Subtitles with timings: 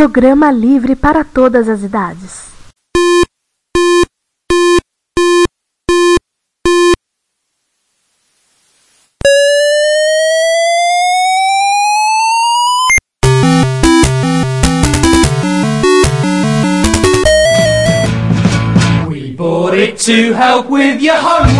[0.00, 2.48] Programa livre para todas as idades.
[19.06, 21.59] We bought it to help with your homework.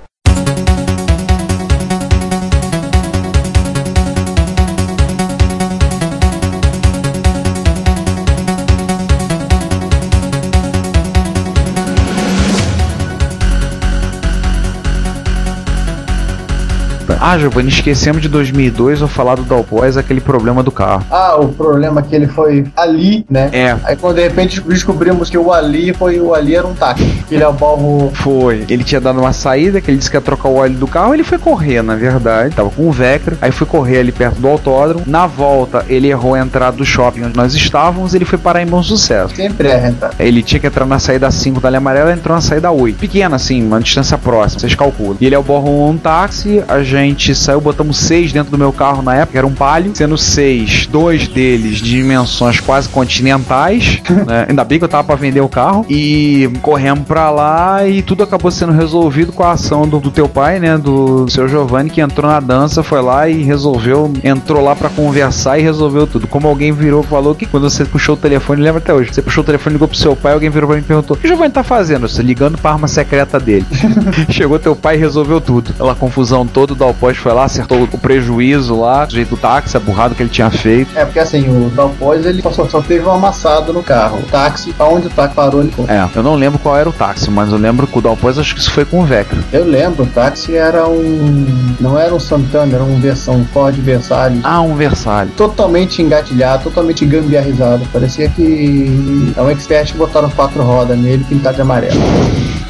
[17.23, 21.05] Ah, Giovanni, esquecemos de 2002 eu falar do Dalbois, aquele problema do carro.
[21.11, 23.47] Ah, o problema é que ele foi ali, né?
[23.53, 23.77] É.
[23.83, 27.05] Aí quando de repente descobrimos que o Ali foi o Ali era um táxi.
[27.29, 28.11] Que ele é o barro.
[28.15, 28.65] Foi.
[28.67, 31.13] Ele tinha dado uma saída, que ele disse que ia trocar o óleo do carro,
[31.13, 32.55] ele foi correr, na verdade.
[32.55, 35.03] Tava com o Vectra, aí foi correr ali perto do autódromo.
[35.05, 38.65] Na volta, ele errou a entrada do shopping onde nós estávamos, ele foi parar em
[38.65, 39.35] bom sucesso.
[39.35, 40.15] Sempre é rentado.
[40.17, 42.97] Ele tinha que entrar na saída 5 da linha amarela, entrou na saída 8.
[42.97, 45.17] Pequena, assim, uma distância próxima, vocês calculam.
[45.21, 48.73] E ele é o borro um táxi, a gente saiu, botamos seis dentro do meu
[48.73, 54.45] carro na época, era um palio, sendo seis, dois deles de dimensões quase continentais, né?
[54.49, 55.85] Ainda bem que eu tava pra vender o carro.
[55.89, 60.27] E corremos pra lá e tudo acabou sendo resolvido com a ação do, do teu
[60.27, 60.77] pai, né?
[60.77, 65.59] Do seu Giovanni, que entrou na dança, foi lá e resolveu, entrou lá pra conversar
[65.59, 66.27] e resolveu tudo.
[66.27, 69.43] Como alguém virou falou que quando você puxou o telefone, lembra até hoje, você puxou
[69.43, 71.29] o telefone, ligou pro seu pai, alguém virou pra mim e perguntou: O que o
[71.29, 72.07] Giovanni tá fazendo?
[72.07, 73.65] Você ligando pra arma secreta dele.
[74.29, 75.71] Chegou teu pai e resolveu tudo.
[75.71, 79.75] Aquela confusão toda, o Dalpós foi lá, acertou o prejuízo lá, do jeito do táxi,
[79.75, 80.95] a burrada que ele tinha feito.
[80.95, 84.19] É, porque assim, o Dalpós ele só, só teve um amassado no carro.
[84.19, 85.85] O táxi, aonde o táxi parou, ele foi.
[85.85, 88.53] É, eu não lembro qual era o táxi, mas eu lembro que o Dalpós acho
[88.53, 89.39] que isso foi com o Vectra.
[89.51, 91.75] Eu lembro, o táxi era um.
[91.79, 94.41] Não era um Santana, era uma versão um Ford Versalhes.
[94.43, 95.33] Ah, um Versalhes.
[95.35, 97.83] Totalmente engatilhado, totalmente gambiarrizado.
[97.91, 101.99] Parecia que é um expert que botaram quatro rodas nele pintado de amarelo.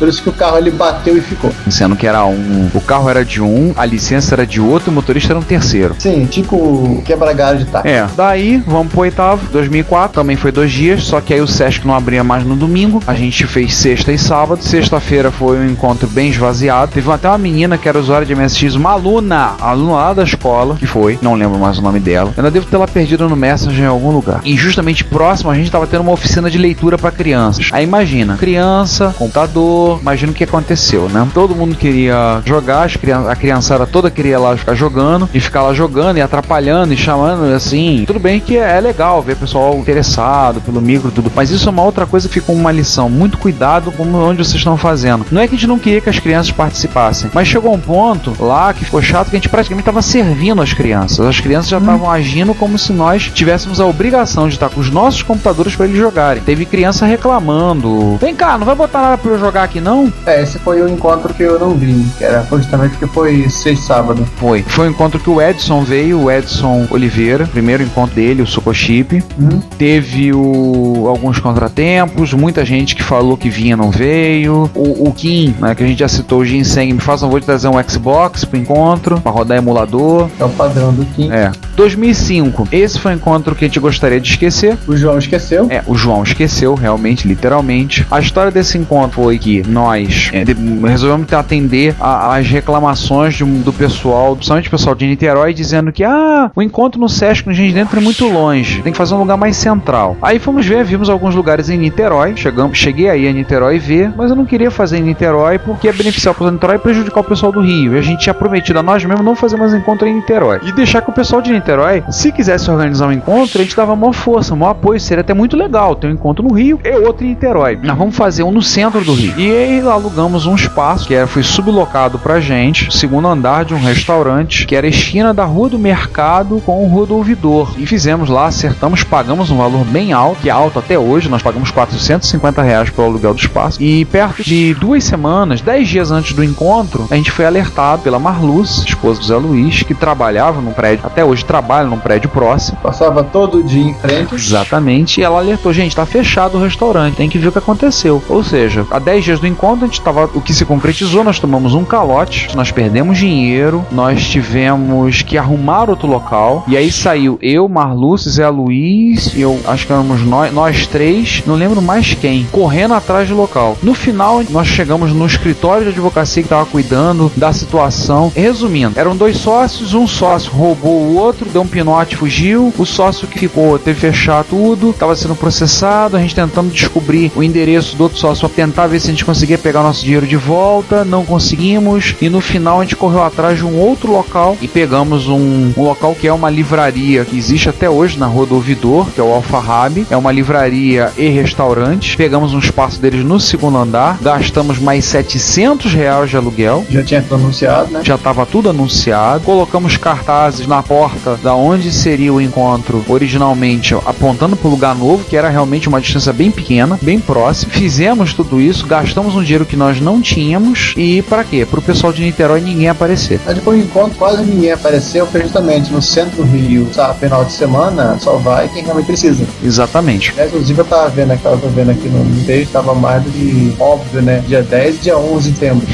[0.01, 1.51] Por isso que o carro ele bateu e ficou.
[1.69, 2.71] Sendo que era um.
[2.73, 5.95] O carro era de um, a licença era de outro o motorista era um terceiro.
[5.99, 7.87] Sim, tipo quebra-galho de táxi.
[7.87, 11.85] É, daí vamos pro oitavo, 2004, também foi dois dias, só que aí o Sesc
[11.85, 16.07] não abria mais no domingo, a gente fez sexta e sábado, sexta-feira foi um encontro
[16.07, 20.13] bem esvaziado, teve até uma menina que era usuária de MSX, uma aluna, aluna lá
[20.13, 22.87] da escola, que foi, não lembro mais o nome dela, eu ainda devo ter ela
[22.87, 24.41] perdida no Messenger em algum lugar.
[24.43, 27.69] E justamente próximo a gente tava tendo uma oficina de leitura para crianças.
[27.71, 31.27] Aí imagina, criança, computador, imagina o que aconteceu, né?
[31.33, 32.89] Todo mundo queria jogar,
[33.29, 37.53] a criançada toda queria lá ficar jogando, e ficar lá jogando e atrapalhando e chamando,
[37.53, 38.03] assim.
[38.05, 41.67] Tudo bem que é legal ver o pessoal interessado pelo micro e tudo, mas isso
[41.67, 43.09] é uma outra coisa que ficou uma lição.
[43.09, 45.25] Muito cuidado com onde vocês estão fazendo.
[45.31, 48.35] Não é que a gente não queria que as crianças participassem, mas chegou um ponto
[48.39, 51.25] lá que ficou chato que a gente praticamente estava servindo as crianças.
[51.25, 54.89] As crianças já estavam agindo como se nós tivéssemos a obrigação de estar com os
[54.89, 56.43] nossos computadores para eles jogarem.
[56.43, 60.11] Teve criança reclamando: Vem cá, não vai botar nada para eu jogar aqui não?
[60.25, 63.91] É, esse foi o encontro que eu não vi, que era justamente porque foi sexta
[63.91, 64.25] sábado.
[64.37, 64.63] Foi.
[64.63, 69.21] Foi um encontro que o Edson veio, o Edson Oliveira, primeiro encontro dele, o Socochip.
[69.37, 69.59] Hum?
[69.77, 74.69] Teve o, alguns contratempos, muita gente que falou que vinha não veio.
[74.73, 77.39] O, o Kim, né, que a gente já citou, o Ginseng, me faz um favor
[77.39, 80.29] de trazer um Xbox pro encontro, para rodar emulador.
[80.39, 81.29] É o padrão do Kim.
[81.31, 81.51] É.
[81.75, 84.77] 2005, esse foi um encontro que a gente gostaria de esquecer.
[84.87, 85.67] O João esqueceu.
[85.69, 88.05] É, o João esqueceu, realmente, literalmente.
[88.09, 90.53] A história desse encontro foi que nós é, de-
[90.87, 96.49] resolvemos atender as reclamações de do pessoal, principalmente o pessoal de Niterói, dizendo que ah,
[96.55, 99.35] o encontro no Sesc no Gente Dentro é muito longe, tem que fazer um lugar
[99.37, 100.15] mais central.
[100.21, 104.29] Aí fomos ver, vimos alguns lugares em Niterói, chegamos, cheguei aí a Niterói ver, mas
[104.29, 107.19] eu não queria fazer em Niterói porque ia beneficiar o pessoal de Niterói e prejudicar
[107.19, 107.95] o pessoal do Rio.
[107.95, 110.59] E a gente tinha prometido a nós mesmos não fazer mais encontro em Niterói.
[110.63, 113.95] E deixar que o pessoal de Niterói, se quisesse organizar um encontro, a gente dava
[113.95, 117.25] maior força, maior apoio, seria até muito legal ter um encontro no Rio e outro
[117.25, 117.77] em Niterói.
[117.83, 119.33] Nós vamos fazer um no centro do Rio.
[119.37, 123.83] E E alugamos um espaço que era, foi sublocado pra gente, segundo andar de um
[123.83, 127.73] restaurante, que era a esquina da Rua do Mercado com o Rua do Ouvidor.
[127.77, 131.41] E fizemos lá, acertamos, pagamos um valor bem alto, que é alto até hoje, nós
[131.41, 133.83] pagamos 450 reais pelo aluguel do espaço.
[133.83, 138.19] E perto de duas semanas, dez dias antes do encontro, a gente foi alertado pela
[138.19, 142.77] Marluz, esposa do Zé Luiz, que trabalhava num prédio, até hoje trabalha num prédio próximo.
[142.81, 144.33] Passava todo dia em frente.
[144.33, 148.23] Exatamente, e ela alertou, gente, tá fechado o restaurante, tem que ver o que aconteceu.
[148.29, 150.29] Ou seja, há 10 dias do encontro, a gente tava.
[150.33, 155.89] O que se concretizou, nós tomamos um calote, nós perdemos dinheiro, nós tivemos que arrumar
[155.89, 156.63] outro local.
[156.67, 161.55] E aí saiu eu, Marluce, Zé Luiz, eu acho que éramos nós, nós três, não
[161.55, 163.77] lembro mais quem, correndo atrás do local.
[163.81, 168.31] No final, nós chegamos no escritório de advocacia que tava cuidando da situação.
[168.35, 172.73] Resumindo, eram dois sócios, um sócio roubou o outro, deu um pinote, fugiu.
[172.77, 177.31] O sócio que ficou teve que fechar tudo, tava sendo processado, a gente tentando descobrir
[177.35, 180.35] o endereço do outro sócio tentar ver se a gente conseguia pegar nosso dinheiro de
[180.35, 182.15] volta, não conseguimos.
[182.21, 185.83] E no final a gente correu atrás de um outro local e pegamos um, um
[185.83, 189.23] local que é uma livraria que existe até hoje na Rua do Ouvidor, que é
[189.23, 190.05] o Alfarrabe.
[190.09, 192.17] É uma livraria e restaurante.
[192.17, 196.85] Pegamos um espaço deles no segundo andar, gastamos mais 700 reais de aluguel.
[196.89, 198.01] Já tinha anunciado, né?
[198.03, 199.45] Já estava tudo anunciado.
[199.45, 205.23] Colocamos cartazes na porta da onde seria o encontro originalmente, apontando para o lugar novo,
[205.23, 207.71] que era realmente uma distância bem pequena, bem próxima.
[207.71, 211.65] Fizemos tudo isso, gastamos um dinheiro que nós não tínhamos e para quê?
[211.65, 213.39] Para o pessoal de Niterói ninguém aparecer.
[213.45, 217.45] Mas depois do encontro quase ninguém apareceu, foi justamente no centro do Rio, sabe, final
[217.45, 219.45] de semana, só vai quem realmente precisa.
[219.63, 220.33] Exatamente.
[220.37, 223.31] É, inclusive eu tava vendo aqui, eu tava vendo aqui no texto, tava mais do
[223.31, 224.43] que óbvio, né?
[224.47, 225.87] Dia 10 e dia 11 de setembro.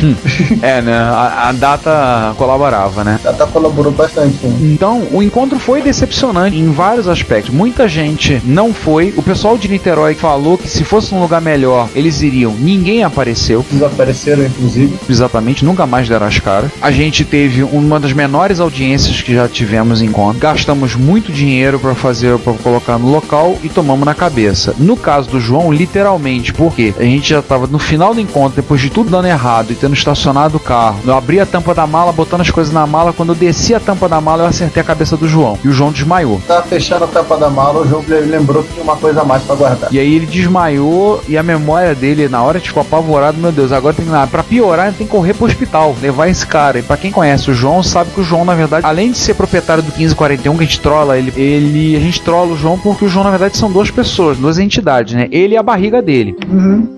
[0.62, 0.94] É, né?
[0.98, 3.20] A, a data colaborava, né?
[3.24, 7.54] A data colaborou bastante com Então, o encontro foi decepcionante em vários aspectos.
[7.54, 9.14] Muita gente não foi.
[9.18, 12.54] O pessoal de Niterói falou que se fosse um lugar melhor, eles iriam.
[12.54, 13.17] Ninguém apareceu.
[13.72, 14.98] Desapareceram, inclusive.
[15.10, 16.72] Exatamente, nunca mais deram as caras.
[16.82, 20.40] A gente teve uma das menores audiências que já tivemos em encontro.
[20.40, 24.74] Gastamos muito dinheiro para fazer, para colocar no local e tomamos na cabeça.
[24.78, 28.82] No caso do João, literalmente, porque a gente já tava no final do encontro, depois
[28.82, 31.00] de tudo dando errado e tendo estacionado o carro.
[31.06, 33.14] Eu abri a tampa da mala, botando as coisas na mala.
[33.14, 35.58] Quando eu desci a tampa da mala, eu acertei a cabeça do João.
[35.64, 36.42] E o João desmaiou.
[36.48, 39.44] Tava fechando a tampa da mala, o jogo lembrou que tinha uma coisa a mais
[39.44, 39.94] pra guardar.
[39.94, 43.38] E aí ele desmaiou e a memória dele, na hora, ficou apavorado.
[43.38, 44.12] Meu Deus, agora tem que.
[44.30, 46.80] Pra piorar, tem que correr pro hospital, levar esse cara.
[46.80, 49.34] E pra quem conhece o João, sabe que o João, na verdade, além de ser
[49.34, 53.06] proprietário do 1541, que a gente trola ele, ele a gente trola o João porque
[53.06, 55.28] o João, na verdade, são duas pessoas, duas entidades, né?
[55.32, 56.36] Ele e a barriga dele.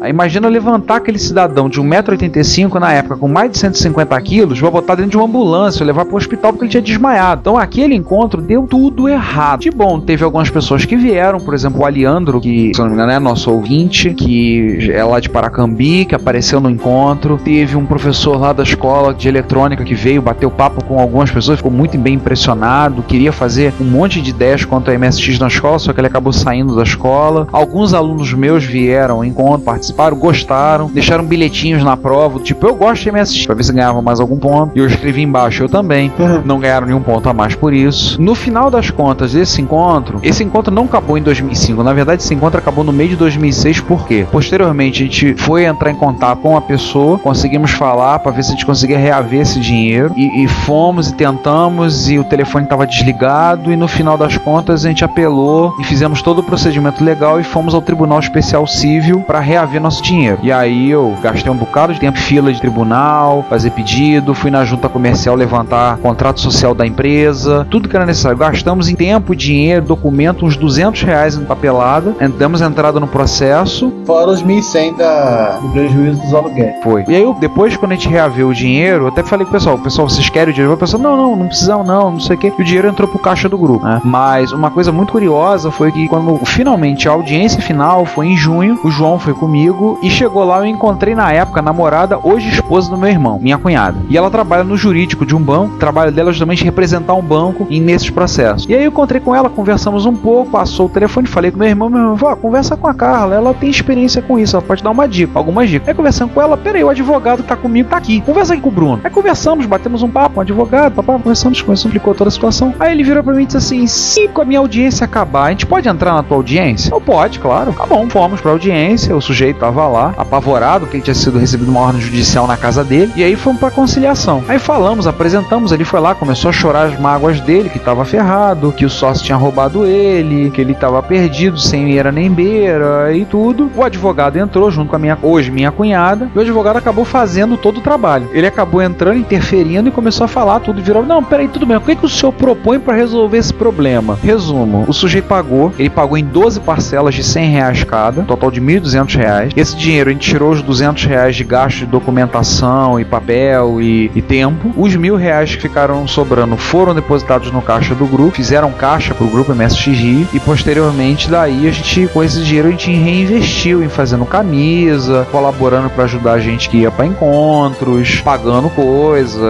[0.01, 4.71] Aí imagina levantar aquele cidadão de 1,85m na época, com mais de 150 quilos, vou
[4.71, 7.41] botar dentro de uma ambulância, levar pro hospital porque ele tinha desmaiado.
[7.41, 9.59] Então aquele encontro deu tudo errado.
[9.59, 12.93] De bom, teve algumas pessoas que vieram, por exemplo, o Aliandro, que, se não me
[12.93, 17.39] engano, é nosso ouvinte, que é lá de Paracambi, que apareceu no encontro.
[17.43, 21.57] Teve um professor lá da escola de eletrônica que veio, bateu papo com algumas pessoas,
[21.57, 25.79] ficou muito bem impressionado, queria fazer um monte de ideias quanto a MSX na escola,
[25.79, 27.47] só que ele acabou saindo da escola.
[27.51, 33.03] Alguns alunos meus vieram ao encontro, participaram, gostaram, deixaram bilhetinhos na prova, tipo, eu gosto
[33.03, 34.71] de MSX, pra ver se ganhava mais algum ponto.
[34.75, 36.11] E eu escrevi embaixo, eu também.
[36.45, 38.21] Não ganharam nenhum ponto a mais por isso.
[38.21, 41.83] No final das contas, esse encontro, esse encontro não acabou em 2005.
[41.83, 44.25] Na verdade, esse encontro acabou no meio de 2006, por quê?
[44.31, 48.49] Posteriormente, a gente foi entrar em contato com a pessoa, conseguimos falar para ver se
[48.49, 50.13] a gente conseguia reaver esse dinheiro.
[50.15, 53.71] E, e fomos e tentamos, e o telefone estava desligado.
[53.71, 57.43] E no final das contas, a gente apelou e fizemos todo o procedimento legal e
[57.43, 60.39] fomos ao Tribunal Especial Civil para reaver nosso dinheiro.
[60.41, 64.51] E aí eu gastei um bocado de tempo em fila de tribunal, fazer pedido, fui
[64.51, 68.37] na junta comercial levantar contrato social da empresa, tudo que era necessário.
[68.37, 73.91] Gastamos em tempo, dinheiro, documento, uns 200 reais em papelada, damos entrada no processo.
[74.05, 76.75] Fora os 1.100 da, prejuízo dos aluguéis.
[76.83, 77.03] Foi.
[77.07, 79.53] E aí, eu, depois, quando a gente reaveu o dinheiro, eu até falei com o
[79.53, 80.73] pessoal: pessoal, vocês querem o dinheiro?
[80.73, 82.53] O pessoal, não, não, não precisam, não, não sei o quê.
[82.57, 83.85] E o dinheiro entrou pro caixa do grupo.
[83.85, 84.01] Né?
[84.03, 88.79] Mas uma coisa muito curiosa foi que quando finalmente a audiência final foi em junho,
[88.83, 90.59] o João foi comigo e chegou lá.
[90.59, 93.97] Eu encontrei na época a namorada, hoje esposa do meu irmão, minha cunhada.
[94.09, 95.75] E ela trabalha no jurídico de um banco.
[95.75, 98.67] O trabalho dela é justamente representar um banco e nesses processos.
[98.67, 101.67] E aí eu encontrei com ela, conversamos um pouco, passou o telefone, falei com meu
[101.67, 104.83] irmão, meu irmão, vó, conversa com a Carla, ela tem experiência com isso, ela pode
[104.83, 105.87] dar uma dica, algumas.
[105.87, 108.71] Aí conversando com ela, peraí, o advogado tá comigo tá aqui, conversa aqui com o
[108.71, 109.01] Bruno.
[109.03, 112.73] Aí conversamos, batemos um papo, um advogado, papá, conversamos, conversamos, explicou toda a situação.
[112.79, 115.49] Aí ele virou pra mim e disse assim: se com a minha audiência acabar, a
[115.51, 116.93] gente pode entrar na tua audiência?
[116.93, 117.73] Eu pode, claro.
[117.73, 121.69] Tá bom, fomos pra audiência, o sujeito tava lá, apavorado, que ele tinha sido recebido
[121.69, 124.43] uma ordem judicial na casa dele, e aí fomos pra conciliação.
[124.47, 128.71] Aí falamos, apresentamos, ele foi lá, começou a chorar as mágoas dele, que tava ferrado,
[128.71, 133.25] que o sócio tinha roubado ele, que ele tava perdido, sem eira nem beira e
[133.25, 133.69] tudo.
[133.75, 137.57] O advogado entrou junto com a minha hoje minha cunhada, e o advogado acabou fazendo
[137.57, 138.29] todo o trabalho.
[138.33, 141.81] Ele acabou entrando, interferindo e começou a falar tudo, virou, não, peraí, tudo bem, o
[141.81, 144.17] que, que o senhor propõe para resolver esse problema?
[144.21, 148.61] Resumo, o sujeito pagou, ele pagou em 12 parcelas de 100 reais cada, total de
[148.61, 149.53] 1.200 reais.
[149.55, 154.11] Esse dinheiro a gente tirou os 200 reais de gasto de documentação e papel e,
[154.15, 154.71] e tempo.
[154.77, 159.27] Os mil reais que ficaram sobrando foram depositados no caixa do grupo, fizeram caixa pro
[159.27, 164.25] grupo MSXI e posteriormente daí a gente, com esse dinheiro, a gente reinvestiu em fazendo
[164.25, 169.41] camisa, colaborando para ajudar a gente que ia para encontros, pagando coisas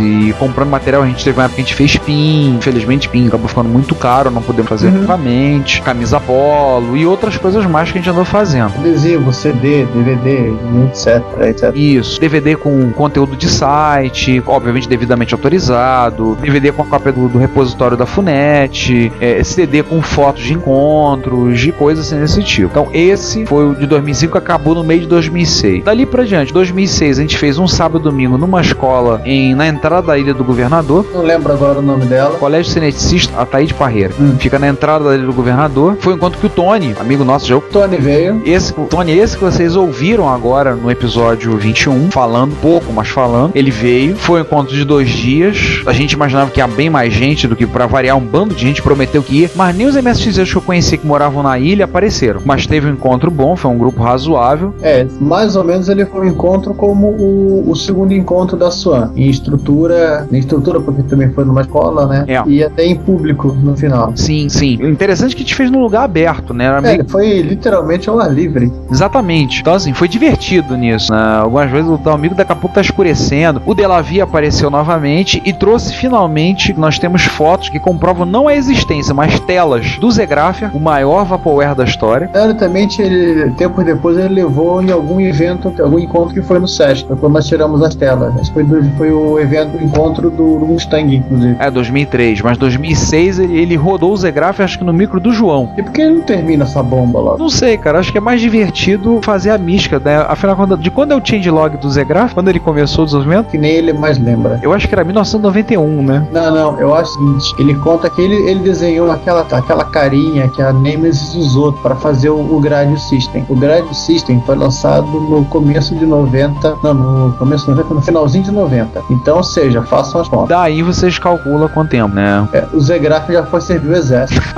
[0.00, 1.02] e comprando material.
[1.02, 3.94] A gente teve uma época que a gente fez PIN, infelizmente PIN acabou ficando muito
[3.94, 5.00] caro, não podemos fazer Uhum.
[5.02, 8.72] novamente, camisa polo e outras coisas mais que a gente andou fazendo.
[8.78, 10.50] Adesivo, CD, DVD,
[10.88, 11.76] etc, etc.
[11.76, 17.38] Isso, DVD com conteúdo de site, obviamente devidamente autorizado, DVD com a cópia do, do
[17.38, 22.70] repositório da FUNET, é, CD com fotos de encontros, de coisas assim desse tipo.
[22.70, 25.84] Então, esse foi o de 2005, acabou no meio de 2006.
[25.84, 29.66] Dali pra diante, 2006, a gente fez um sábado e domingo numa escola em, na
[29.66, 32.36] entrada da Ilha do Governador, Não lembro agora o nome dela.
[32.38, 34.14] Colégio Cineticista Ataíde Parreira.
[34.20, 34.36] Hum.
[34.38, 35.96] Fica na entrada da Ilha do Governador.
[36.00, 38.40] Foi o encontro que o Tony, amigo nosso, já Tony veio.
[38.44, 43.52] esse, o Tony, esse que vocês ouviram agora no episódio 21, falando pouco, mas falando,
[43.54, 44.16] ele veio.
[44.16, 45.82] Foi um encontro de dois dias.
[45.86, 48.60] A gente imaginava que ia bem mais gente do que pra variar um bando de
[48.60, 51.86] gente prometeu que ia, mas nem os MSXs que eu conheci que moravam na ilha
[51.86, 52.40] apareceram.
[52.44, 54.74] Mas teve um encontro bom, foi um grupo razoável.
[54.80, 59.10] É, mais ou menos ele foi um encontro como o, o segundo encontro da Swan.
[59.16, 62.24] Em estrutura, em estrutura porque também foi numa escola, né?
[62.26, 62.42] É.
[62.46, 64.12] E até em público no final.
[64.14, 64.76] Sim, sim.
[64.82, 66.64] O interessante é que a gente fez num lugar aberto, né?
[66.64, 68.72] Era É, meio foi literalmente ao ar livre.
[68.90, 69.60] Exatamente.
[69.60, 71.12] Então, assim, foi divertido nisso.
[71.12, 71.40] Né?
[71.42, 73.62] Algumas vezes o teu amigo daqui a pouco tá escurecendo.
[73.66, 76.74] O Delavi apareceu novamente e trouxe finalmente.
[76.78, 81.74] Nós temos fotos que comprovam não a existência, mas telas do Zegrafia, o maior Vaporware
[81.74, 82.28] da história.
[82.28, 87.06] Teoricamente, ele, tempos depois, ele levou em algum evento, algum encontro que foi no SESC,
[87.06, 88.48] foi quando nós tiramos as telas.
[88.48, 91.56] Que foi, do- foi o evento, o encontro do, do Mustang, inclusive.
[91.58, 95.70] É, 2003, mas 2006 ele, ele rodou o Zegrafia, acho que no micro do João.
[95.76, 97.38] E por que ele não termina essa bomba logo?
[97.38, 100.16] Não sei, cara, acho que é mais divertido fazer a mística, né?
[100.28, 102.34] Afinal, quando- de quando é o changelog do Zegrafia?
[102.34, 103.46] Quando ele começou o desenvolvimento?
[103.48, 104.58] Que nem ele mais lembra.
[104.62, 106.26] Eu acho que era 1991, né?
[106.32, 110.48] Não, não, eu acho o seguinte, ele conta que ele, ele desenhou aquela, aquela carinha
[110.48, 113.44] que a Nemesis usou para fazer o, o Grade System.
[113.48, 118.02] O Grade System foi lançado no começo de 90, não, no começo de 90, no
[118.02, 119.02] finalzinho de 90.
[119.10, 120.48] Então, ou seja, façam as contas.
[120.48, 122.46] Daí vocês calculam quanto tempo, né?
[122.52, 124.40] É, o Zegraf já foi servir o exército.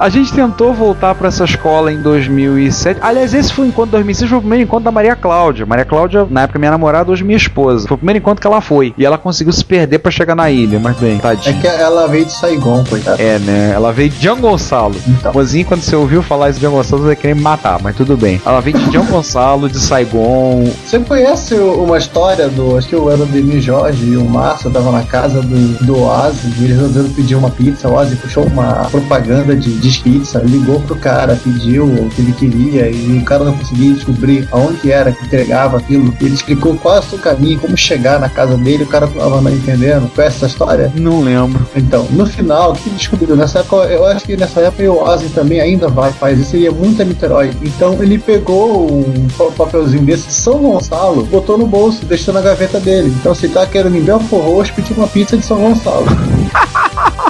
[0.00, 2.98] A gente tentou voltar pra essa escola em 2007.
[3.00, 5.64] Aliás, esse foi o encontro de 2006, foi o primeiro encontro da Maria Cláudia.
[5.64, 7.86] Maria Cláudia, na época, minha namorada, hoje minha esposa.
[7.86, 8.92] Foi o primeiro encontro que ela foi.
[8.98, 11.60] E ela conseguiu se perder pra chegar na ilha, mas bem, É tadinha.
[11.60, 13.22] que ela veio de Saigon, coitado.
[13.22, 13.70] É, né?
[13.72, 14.96] Ela veio de Jean Gonçalo.
[15.06, 15.32] Então.
[15.32, 18.16] Mozinho, quando você ouviu falar isso de Jean Gonçalo, você querer me matar, mas tudo
[18.16, 18.42] bem.
[18.44, 20.64] Ela veio de Jean Gonçalo, de Saigon.
[20.84, 22.76] Você conhece uma história do.
[22.76, 26.58] Acho que era o Demi Jorge e o Márcio estavam na casa do, do Oasis
[26.58, 27.88] e eles resolveram pedir uma pizza.
[27.88, 32.90] O Oasis puxou uma propaganda de diz-pizza, ligou pro cara, pediu o que ele queria
[32.90, 36.14] e o cara não conseguia descobrir aonde que era que entregava aquilo.
[36.20, 39.40] Ele explicou qual é o seu caminho, como chegar na casa dele, o cara tava
[39.40, 40.10] não entendendo.
[40.14, 40.92] Conhece essa história?
[40.94, 41.66] Não lembro.
[41.74, 43.36] Então, no final, o que descobriu?
[43.36, 46.66] Nessa época, eu acho que nessa época o Oasis também ainda vai, faz isso, ele
[46.66, 47.52] é muito a Niterói.
[47.62, 52.40] Então ele pegou um pa- papelzinho desse de São Gonçalo, botou no bolso, deixou na
[52.40, 53.14] gaveta dele.
[53.20, 56.06] Então se tá querendo em Belfor Roxo, pediu uma pizza de São Gonçalo.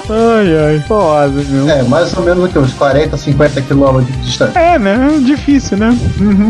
[0.09, 0.83] Ai, ai.
[0.87, 1.69] Foda, meu.
[1.69, 2.59] É, mais ou menos o que?
[2.59, 4.59] Uns 40, 50 quilômetros de distância.
[4.59, 5.19] É, né?
[5.23, 5.97] Difícil, né?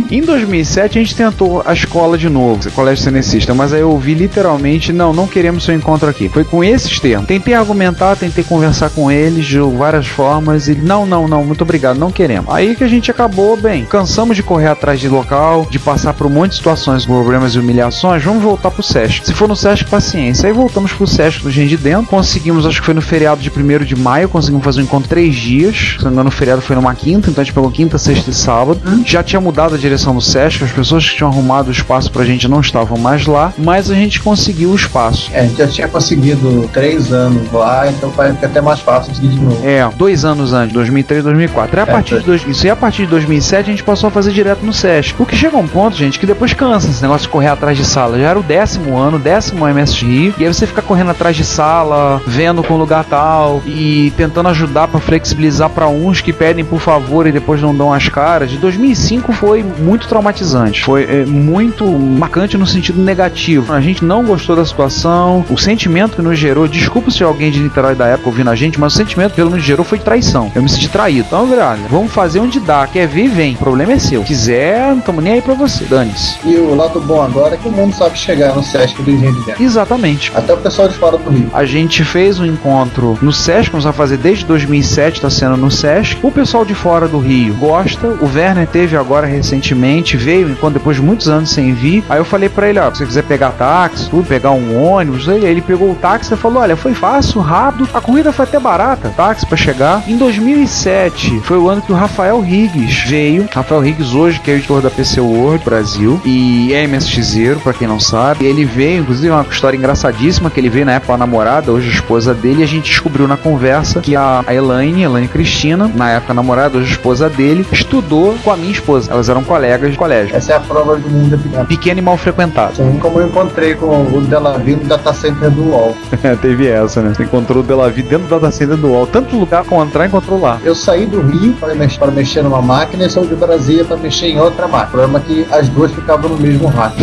[0.10, 3.92] Em 2007 a gente tentou a escola de novo, o colégio cenecista, mas aí eu
[3.92, 6.30] ouvi literalmente, não, não queremos seu encontro aqui.
[6.30, 7.28] Foi com esses termos.
[7.28, 11.98] Tentei argumentar, tentei conversar com eles de várias formas e não, não, não, muito obrigado,
[11.98, 12.54] não queremos.
[12.54, 16.28] Aí que a gente acabou, bem, cansamos de correr atrás de local, de passar por
[16.28, 19.26] um monte de situações, problemas e humilhações, vamos voltar pro SESC.
[19.26, 20.48] Se for no SESC, paciência.
[20.48, 23.60] Aí voltamos pro SESC do Gente de Dentro, conseguimos, acho que foi no feriado de
[23.60, 25.96] 1 de maio, conseguimos fazer um encontro três dias.
[25.98, 28.30] Se não me engano, o feriado foi numa quinta, então a gente pegou quinta, sexta
[28.30, 28.80] e sábado.
[29.06, 32.24] Já tinha mudado a direção do SESC, as pessoas que tinham arrumado o espaço pra
[32.25, 35.30] gente não estavam mais lá, mas a gente conseguiu o espaço.
[35.34, 38.80] É, a gente já tinha conseguido três anos lá, então parece que é até mais
[38.80, 39.66] fácil de ir de novo.
[39.68, 41.75] É, dois anos antes, 2003 2004.
[41.75, 42.20] E a É, partir foi.
[42.20, 44.74] de dois, isso e a partir de 2007 a gente passou a fazer direto no
[44.74, 45.16] SESC.
[45.20, 47.78] O que chega a um ponto, gente, que depois cansa esse negócio de correr atrás
[47.78, 48.18] de sala.
[48.20, 52.22] Já era o décimo ano, décimo MSX, e aí você fica correndo atrás de sala,
[52.25, 53.35] vendo com lugar tal,
[53.65, 57.94] e tentando ajudar para flexibilizar para uns que pedem por favor e depois não dão
[57.94, 58.50] as caras.
[58.50, 63.74] De 2005 foi muito traumatizante, foi é, muito marcante no sentido negativo.
[63.74, 66.68] A gente não gostou da situação, o sentimento que nos gerou.
[66.68, 69.63] Desculpa se alguém de Niterói da época ouvindo a gente, mas o sentimento que nos
[69.63, 70.51] gerou foi traição.
[70.56, 71.25] Eu me senti traído.
[71.27, 72.88] Então, olha, vamos fazer onde dá.
[72.88, 73.56] Quer vir, vem.
[73.56, 74.24] O problema é seu.
[74.24, 75.86] Quiser, não estamos nem aí pra você.
[75.86, 76.38] Dane-se.
[76.44, 79.34] E o lado bom agora é que o mundo sabe chegar no Sesc do Engenho
[79.34, 79.63] de.
[79.63, 80.32] Exatamente.
[80.36, 81.50] Até o pessoal de fora do Rio.
[81.54, 85.72] A gente fez um encontro no SESC, vamos a fazer desde 2007, está sendo no
[85.72, 86.20] SESC.
[86.22, 88.08] O pessoal de fora do Rio gosta.
[88.22, 92.03] O Werner teve agora recentemente, veio enquanto depois de muitos anos sem vir.
[92.08, 95.27] Aí eu falei para ele, ó, se você quiser pegar táxi, tudo, pegar um ônibus,
[95.27, 98.60] ele, ele pegou o táxi e falou, olha, foi fácil, rápido, a corrida foi até
[98.60, 100.03] barata, táxi para chegar.
[100.08, 103.50] Em 2007 foi o ano que o Rafael Riggs veio.
[103.51, 107.88] Rafael Riggs hoje que é editor da PC World Brasil e é MSXero, para quem
[107.88, 108.46] não sabe.
[108.46, 111.94] Ele veio, inclusive, uma história engraçadíssima que ele veio na época a namorada, hoje a
[111.94, 116.34] esposa dele, e a gente descobriu na conversa que a, Elaine, Elaine Cristina, na época
[116.34, 119.12] namorada, hoje esposa dele, estudou com a minha esposa.
[119.12, 120.36] Elas eram colegas de colégio.
[120.36, 121.66] Essa é a prova do mundo é pequeno.
[121.66, 122.76] Pequeno e mal frequentado.
[122.76, 125.96] Sim, como eu encontrei com o Delavi no data center do UOL.
[126.42, 127.14] Teve essa, né?
[127.14, 129.08] Você encontrou o Delavi dentro do data center do UOL.
[129.08, 130.60] Tanto lugar pra encontrar, encontrou lá.
[130.64, 133.98] Eu saí do Rio para mexer, para mexer numa máquina e saí de Brasília para
[133.98, 134.88] mexer em outra máquina.
[134.88, 136.96] O problema é que as duas ficavam no mesmo rack.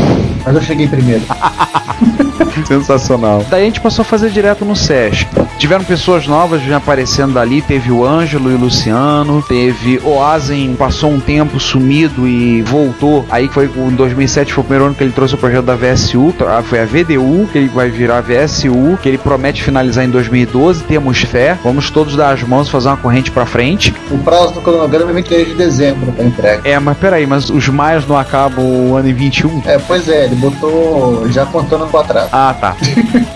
[0.45, 1.23] Mas eu cheguei primeiro.
[2.67, 3.45] Sensacional.
[3.49, 5.27] Daí a gente passou a fazer direto no SESC.
[5.59, 7.63] Tiveram pessoas novas já aparecendo dali.
[7.63, 9.43] Teve o Ângelo e o Luciano.
[9.43, 13.25] Teve o Azen, passou um tempo sumido e voltou.
[13.31, 16.35] Aí foi em 2007, foi o primeiro ano que ele trouxe o projeto da VSU.
[16.47, 20.85] ah, Foi a VDU, que ele vai virar VSU, que ele promete finalizar em 2012.
[20.85, 21.57] Temos fé.
[21.63, 23.95] Vamos todos dar as mãos, fazer uma corrente pra frente.
[24.11, 26.69] O prazo do cronograma é 23 de dezembro para entrega.
[26.69, 29.63] É, mas peraí, mas os maias não acabam o ano em 21?
[29.67, 32.29] É, pois é, ele botou já contando com atraso.
[32.33, 32.75] Ah, tá.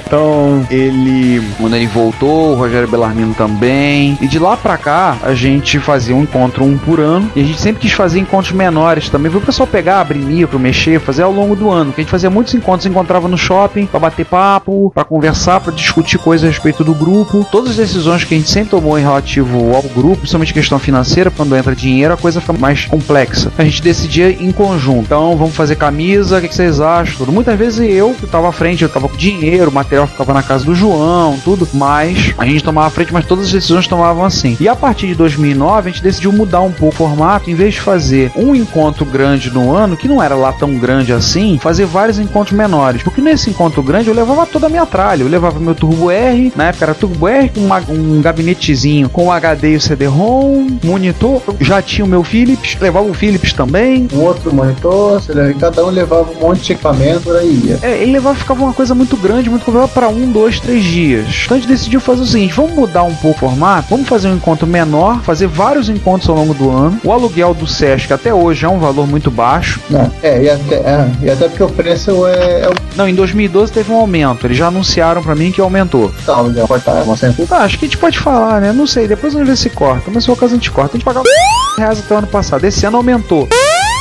[0.06, 1.42] então, ele.
[1.58, 4.16] Quando ele voltou, o Rogério Bellarmino também.
[4.22, 7.30] E de lá pra cá, a gente fazia um encontro um por ano.
[7.36, 9.30] E a gente sempre quis fazer encontros menores também.
[9.30, 11.92] Para o pessoal pegar, abrir micro, mexer, fazer ao longo do ano.
[11.92, 15.72] Que a gente fazia muitos encontros, encontrava no shopping pra bater papo, pra conversar, pra
[15.72, 17.46] discutir coisas a respeito do grupo.
[17.52, 21.30] Todas as decisões que a gente sempre tomou em relativo ao grupo, principalmente questão financeira,
[21.30, 23.52] quando entra dinheiro, a coisa fica mais complexa.
[23.58, 25.04] A gente decidia em conjunto.
[25.04, 27.26] Então, vamos fazer camisa, o que, que vocês acham?
[27.26, 30.42] Muitas vezes eu que tava à frente, eu tava com dinheiro, o material ficava na
[30.42, 34.24] casa do João, tudo, mas a gente tomava a frente, mas todas as decisões tomavam
[34.24, 34.56] assim.
[34.60, 37.74] E a partir de 2009, a gente decidiu mudar um pouco o formato, em vez
[37.74, 41.84] de fazer um encontro grande no ano, que não era lá tão grande assim, fazer
[41.84, 43.02] vários encontros menores.
[43.02, 46.52] Porque nesse encontro grande eu levava toda a minha tralha, eu levava meu Turbo R,
[46.56, 51.42] na época era Turbo R com uma, um gabinetezinho com HD e o CD-ROM, monitor,
[51.60, 54.08] já tinha o meu Philips, levava o Philips também.
[54.12, 55.20] Um outro monitor,
[55.58, 57.62] cada um levava um monte de equipamento aí.
[57.64, 57.78] ia.
[57.82, 61.26] É, ele levava, ficava uma coisa muito grande, muito complicada para um, dois, três dias.
[61.44, 64.28] Então a gente decidiu fazer o seguinte: vamos mudar um pouco o formato, vamos fazer
[64.28, 67.00] um encontro menor, fazer vários encontros ao longo do ano.
[67.02, 69.80] O aluguel do Sesc até hoje é um valor muito baixo.
[69.90, 73.14] Não, é, e até, é, e até porque o preço é, é o Não, em
[73.14, 74.46] 2012 teve um aumento.
[74.46, 76.12] Eles já anunciaram para mim que aumentou.
[76.24, 76.64] tal, né?
[76.66, 77.04] Pode estar.
[77.50, 78.72] Ah, acho que a gente pode falar, né?
[78.72, 80.10] Não sei, depois vamos ver se corta.
[80.12, 80.96] Mas se for o caso, a gente corta.
[80.96, 81.26] A gente pagava
[81.78, 82.64] reais até o ano passado.
[82.64, 83.48] Esse ano aumentou.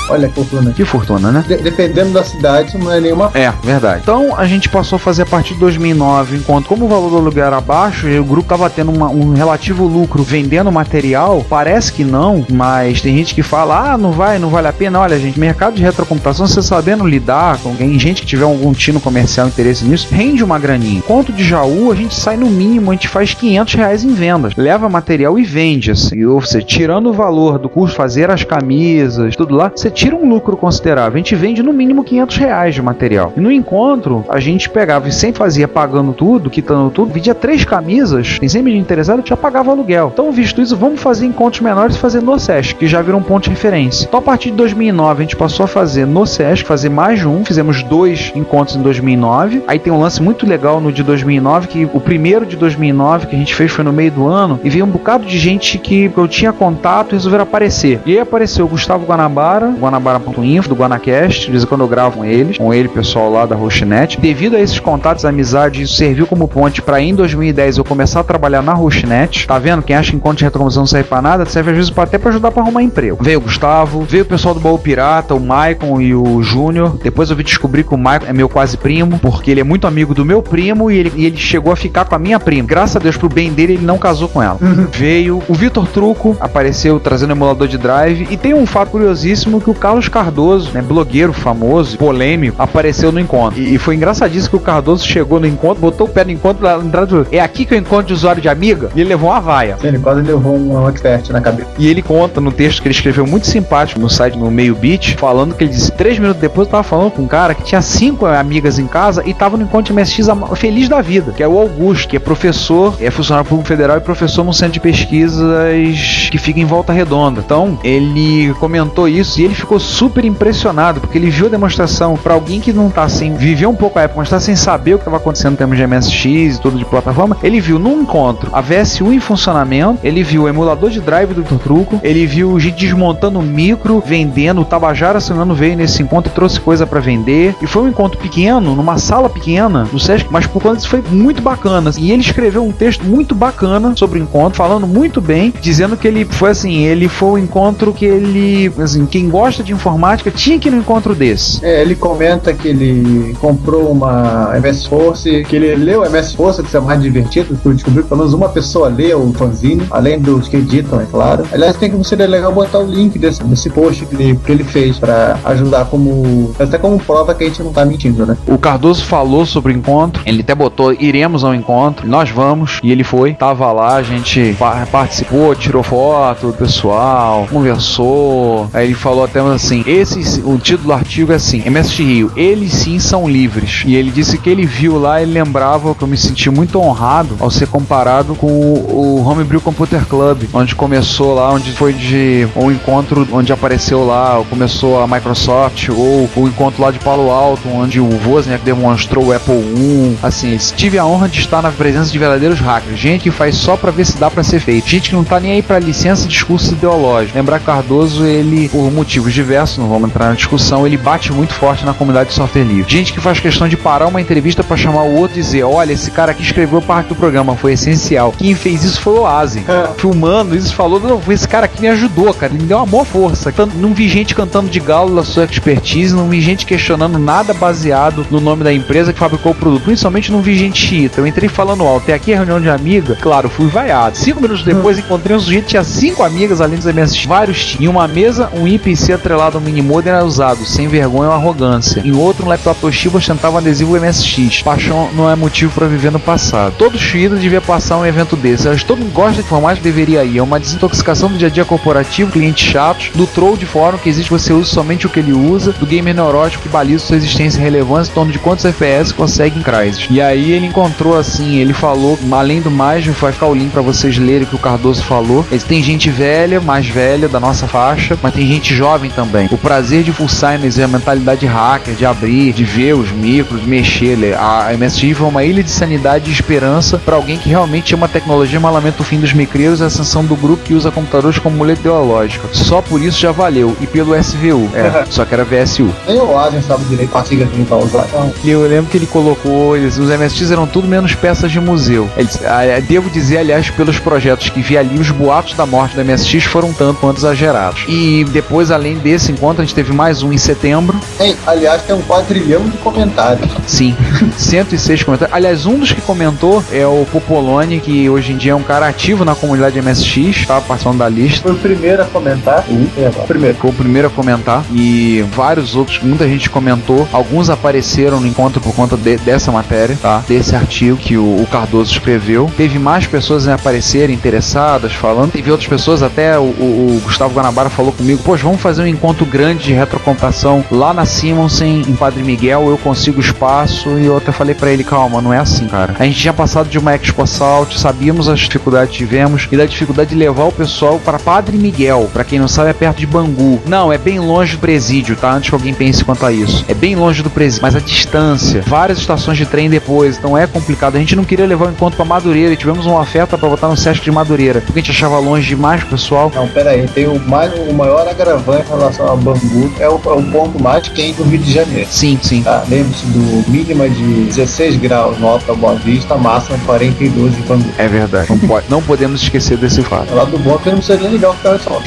[0.09, 0.71] Olha a fortuna.
[0.71, 1.43] Que fortuna, né?
[1.47, 3.31] De- dependendo da cidade, não é nenhuma.
[3.33, 4.01] É, verdade.
[4.03, 7.17] Então a gente passou a fazer a partir de 2009, enquanto como o valor do
[7.17, 11.91] aluguel era baixo e o grupo tava tendo uma- um relativo lucro vendendo material, parece
[11.91, 14.99] que não, mas tem gente que fala, ah, não vai, não vale a pena.
[14.99, 18.99] Olha, gente, mercado de retrocomputação, você sabendo lidar com alguém, gente que tiver algum tino
[18.99, 21.01] comercial interesse nisso, rende uma graninha.
[21.01, 24.53] Quanto de Jaú, a gente sai no mínimo, a gente faz 500 reais em vendas.
[24.55, 26.23] Leva material e vende, assim.
[26.25, 30.27] Ou seja, tirando o valor do custo, fazer as camisas, tudo lá, você tira um
[30.27, 31.13] lucro considerável.
[31.13, 33.33] A gente vende no mínimo 500 reais de material.
[33.35, 37.63] E no encontro, a gente pegava e sempre fazia pagando tudo, quitando tudo, vendia três
[37.63, 40.11] camisas, tem sempre gente interessado, já pagava aluguel.
[40.13, 43.23] Então, visto isso, vamos fazer encontros menores e fazer no SESC, que já virou um
[43.23, 44.05] ponto de referência.
[44.05, 47.27] Então, a partir de 2009, a gente passou a fazer no SESC, fazer mais de
[47.27, 49.63] um, fizemos dois encontros em 2009.
[49.65, 53.35] Aí tem um lance muito legal no de 2009, que o primeiro de 2009 que
[53.35, 56.11] a gente fez foi no meio do ano, e veio um bocado de gente que
[56.15, 58.01] eu tinha contato e resolveram aparecer.
[58.05, 62.17] E aí apareceu o Gustavo Guanabara, guanabara.info, do Guanacast, de vez em quando eu gravo
[62.17, 64.19] com eles, com ele, pessoal lá da Rochinet.
[64.19, 68.23] Devido a esses contatos, amizade, isso serviu como ponte para em 2010 eu começar a
[68.23, 69.47] trabalhar na Rochinet.
[69.47, 69.83] Tá vendo?
[69.83, 72.29] Quem acha que encontro de retrocomputação não serve pra nada, serve às vezes até pra
[72.29, 73.17] ajudar pra arrumar emprego.
[73.21, 76.97] Veio o Gustavo, veio o pessoal do Baú Pirata, o Maicon e o Júnior.
[77.01, 79.87] Depois eu vi descobrir que o Maicon é meu quase primo, porque ele é muito
[79.87, 82.67] amigo do meu primo e ele, e ele chegou a ficar com a minha prima.
[82.67, 84.57] Graças a Deus, pro bem dele, ele não casou com ela.
[84.91, 88.27] Veio o Vitor Truco, apareceu trazendo emulador de drive.
[88.29, 93.19] E tem um fato curiosíssimo que o Carlos Cardoso, né, blogueiro famoso, polêmico, apareceu no
[93.19, 93.59] encontro.
[93.59, 96.63] E, e foi engraçadíssimo que o Cardoso chegou no encontro, botou o pé no encontro,
[96.63, 98.89] lá entrada, é aqui que eu encontro de usuário de amiga?
[98.95, 99.77] E ele levou uma vaia.
[99.83, 101.69] Ele quase levou um expert na cabeça.
[101.77, 105.15] E ele conta no texto que ele escreveu muito simpático no site no Meio Beat,
[105.17, 107.81] falando que ele disse três minutos depois eu tava falando com um cara que tinha
[107.81, 111.47] cinco amigas em casa e tava no encontro de MSX feliz da vida, que é
[111.47, 116.29] o Augusto, que é professor, é funcionário público federal e professor no centro de pesquisas
[116.29, 117.41] que fica em Volta Redonda.
[117.43, 122.33] Então, ele comentou isso e ele ficou super impressionado, porque ele viu a demonstração para
[122.33, 124.97] alguém que não tá sem viver um pouco a época, mas tá sem saber o
[124.97, 127.37] que estava acontecendo em termos de MSX e tudo de plataforma.
[127.43, 131.43] Ele viu num encontro a VSU em funcionamento, ele viu o emulador de drive do
[131.59, 136.59] Truco, ele viu gente desmontando micro, vendendo, o Tabajara Sanano veio nesse encontro e trouxe
[136.59, 137.55] coisa para vender.
[137.61, 141.03] E foi um encontro pequeno, numa sala pequena, no Sesc, mas por conta disso foi
[141.09, 141.91] muito bacana.
[141.97, 146.07] E ele escreveu um texto muito bacana sobre o encontro, falando muito bem, dizendo que
[146.07, 150.59] ele foi assim, ele foi um encontro que ele, assim, quem gosta de informática tinha
[150.59, 151.63] que ir no encontro desse.
[151.65, 156.61] É, ele comenta que ele comprou uma MS Force, que ele leu a MS Force,
[156.63, 159.85] que é mais divertido, que eu descobri que pelo menos uma pessoa lê o fanzine,
[159.91, 161.45] além dos que editam, é claro.
[161.51, 164.63] Aliás, tem que seria legal botar o link desse, desse post que ele, que ele
[164.63, 168.37] fez para ajudar como até como prova que a gente não tá mentindo, né?
[168.47, 172.91] O Cardoso falou sobre o encontro, ele até botou iremos ao encontro, nós vamos, e
[172.91, 174.55] ele foi, tava lá, a gente
[174.91, 180.93] participou, tirou foto do pessoal, conversou, aí ele falou até assim, esse, o título do
[180.93, 184.99] artigo é assim, MSX Rio, eles sim são livres, e ele disse que ele viu
[184.99, 189.59] lá, ele lembrava que eu me senti muito honrado ao ser comparado com o, Homebrew
[189.59, 195.07] Computer Club, onde começou lá, onde foi de um encontro onde apareceu lá, começou a
[195.07, 200.17] Microsoft, ou o encontro lá de Palo Alto, onde o Wozniak demonstrou o Apple I.
[200.21, 203.75] Assim, tive a honra de estar na presença de verdadeiros hackers, gente que faz só
[203.75, 206.27] para ver se dá para ser feito, gente que não tá nem aí para licença
[206.27, 207.37] discurso ideológico.
[207.37, 208.91] Lembrar que Cardoso, ele, por
[209.25, 212.63] motivos diversos, não vamos entrar na discussão, ele bate muito forte na comunidade de software
[212.63, 212.91] livre.
[212.91, 215.93] Gente que faz questão de parar uma entrevista para chamar o outro e dizer: olha,
[215.93, 218.33] esse cara aqui escreveu parte do programa, foi essencial.
[218.37, 219.65] Quem fez isso foi o Asen.
[219.67, 219.89] É.
[219.97, 223.05] Filmando isso, falou: não, esse cara aqui me ajudou, cara, ele me deu uma boa
[223.05, 223.53] força.
[223.75, 228.25] Não vi gente cantando de galo da sua expertise, não vi gente questionando nada baseado
[228.29, 229.83] no nome da empresa que fabricou o produto.
[229.83, 231.21] Principalmente não vi gente chita.
[231.21, 234.17] Eu entrei falando alto, até aqui é reunião de amiga, claro, fui vaiado.
[234.17, 237.25] Cinco minutos depois encontrei um sujeito que tinha cinco amigas além dos MSX.
[237.25, 242.01] Vários Em uma mesa, um IPC atrelado ao minimodem era usado, sem vergonha ou arrogância.
[242.05, 244.61] Em outro, um laptop Toshiba ostentava um adesivo MSX.
[244.61, 246.75] Paixão não é motivo para viver no passado.
[246.77, 248.67] Todo Shido devia passar um evento desse.
[248.67, 250.37] Acho que todo mundo gosta de informática deveria ir.
[250.37, 254.09] É uma desintoxicação do dia a dia corporativo, clientes chatos, do troll de fórum que
[254.09, 257.59] existe você usa somente o que ele usa, do gamer neurótico que baliza sua existência
[257.59, 260.07] e relevância em torno de quantos FPS consegue em Crysis.
[260.09, 263.81] E aí ele encontrou assim, ele falou, além do mais, vai ficar o link para
[263.81, 265.45] vocês lerem o que o Cardoso falou.
[265.51, 269.47] Ele tem gente velha, mais velha, da nossa faixa, mas tem gente jovem também.
[269.51, 274.35] O prazer de fuçar e a mentalidade hacker, de abrir, de ver os micros, mexer.
[274.37, 278.59] A MSG foi uma ilha de sanidade e esperança para alguém que realmente ama tecnologia,
[278.59, 281.57] mas lamenta o fim dos micreiros e a ascensão do grupo que usa computadores como
[281.57, 282.47] muleta ideológica.
[282.53, 283.75] Só por isso já valeu.
[283.81, 284.69] E pelo SVU.
[284.73, 285.89] É, só que era VSU.
[286.07, 288.05] Nem o Asen sabe direito a sigla que pra usar.
[288.07, 288.33] Então.
[288.43, 292.09] Eu lembro que ele colocou, eles, os MSX eram tudo menos peças de museu.
[292.15, 296.03] Ele, ah, devo dizer, aliás, pelos projetos que vi ali, os boatos da morte da
[296.03, 297.85] MSX foram tanto quanto exagerados.
[297.87, 300.99] E depois, além desse encontro, a gente teve mais um em setembro.
[301.19, 303.49] Ei, aliás, tem um quadrilhão de comentários.
[303.67, 303.95] Sim,
[304.37, 305.35] 106 comentários.
[305.35, 308.87] Aliás, um dos que comentou é o Popolone, que hoje em dia é um cara
[308.87, 311.41] ativo na comunidade MSX, estava passando da lista.
[311.41, 312.63] Foi o primeiro a comentar.
[312.67, 313.57] Sim, é, primeiro.
[313.57, 314.63] Foi o primeiro a comentar.
[314.71, 317.07] E vários outros, muita gente comentou.
[317.11, 320.23] Alguns apareceram no encontro por conta de, dessa matéria, tá?
[320.27, 322.51] Desse artigo que o, o Cardoso escreveu.
[322.57, 325.31] Teve mais pessoas em aparecerem interessadas, falando.
[325.31, 328.84] Teve outras pessoas, até o, o, o Gustavo Guanabara falou comigo: Poxa, vamos fazer um
[328.87, 332.67] encontro grande de retrocomputação lá na Simonsen, em Padre Miguel.
[332.69, 333.89] Eu consigo espaço.
[333.99, 335.95] E eu até falei para ele: Calma, não é assim, cara.
[335.99, 339.65] A gente tinha passado de uma Expo Assault, sabíamos as dificuldades que tivemos e da
[339.65, 342.09] dificuldade de levar o pessoal para Padre Miguel.
[342.11, 343.61] Para quem não sabe, é perto de Bangu.
[343.65, 345.31] Não, é bem longe do presídio, tá?
[345.33, 346.65] Antes que alguém pense quanto a isso.
[346.67, 350.47] É bem longe do presídio, mas a distância, várias estações de trem depois, então é
[350.47, 350.95] complicado.
[350.95, 353.67] A gente não queria levar o encontro para Madureira e tivemos uma oferta para botar
[353.67, 356.31] no Sesc de Madureira, porque a gente achava longe demais, pessoal.
[356.33, 360.09] Não, pera aí, tem o, mais, o maior agravante relação a Bangu, é o, é
[360.09, 361.87] o ponto mais quente do Rio de Janeiro.
[361.89, 362.43] Sim, sim.
[362.43, 362.63] Tá?
[362.67, 367.69] Lembre-se do mínima de 16 graus no Alto da Boa Vista, máxima 42 em Bangu.
[367.77, 370.13] É verdade, não, pode, não podemos esquecer desse fato.
[370.13, 371.81] Lá do bom que não precisa nem ligar o cara só.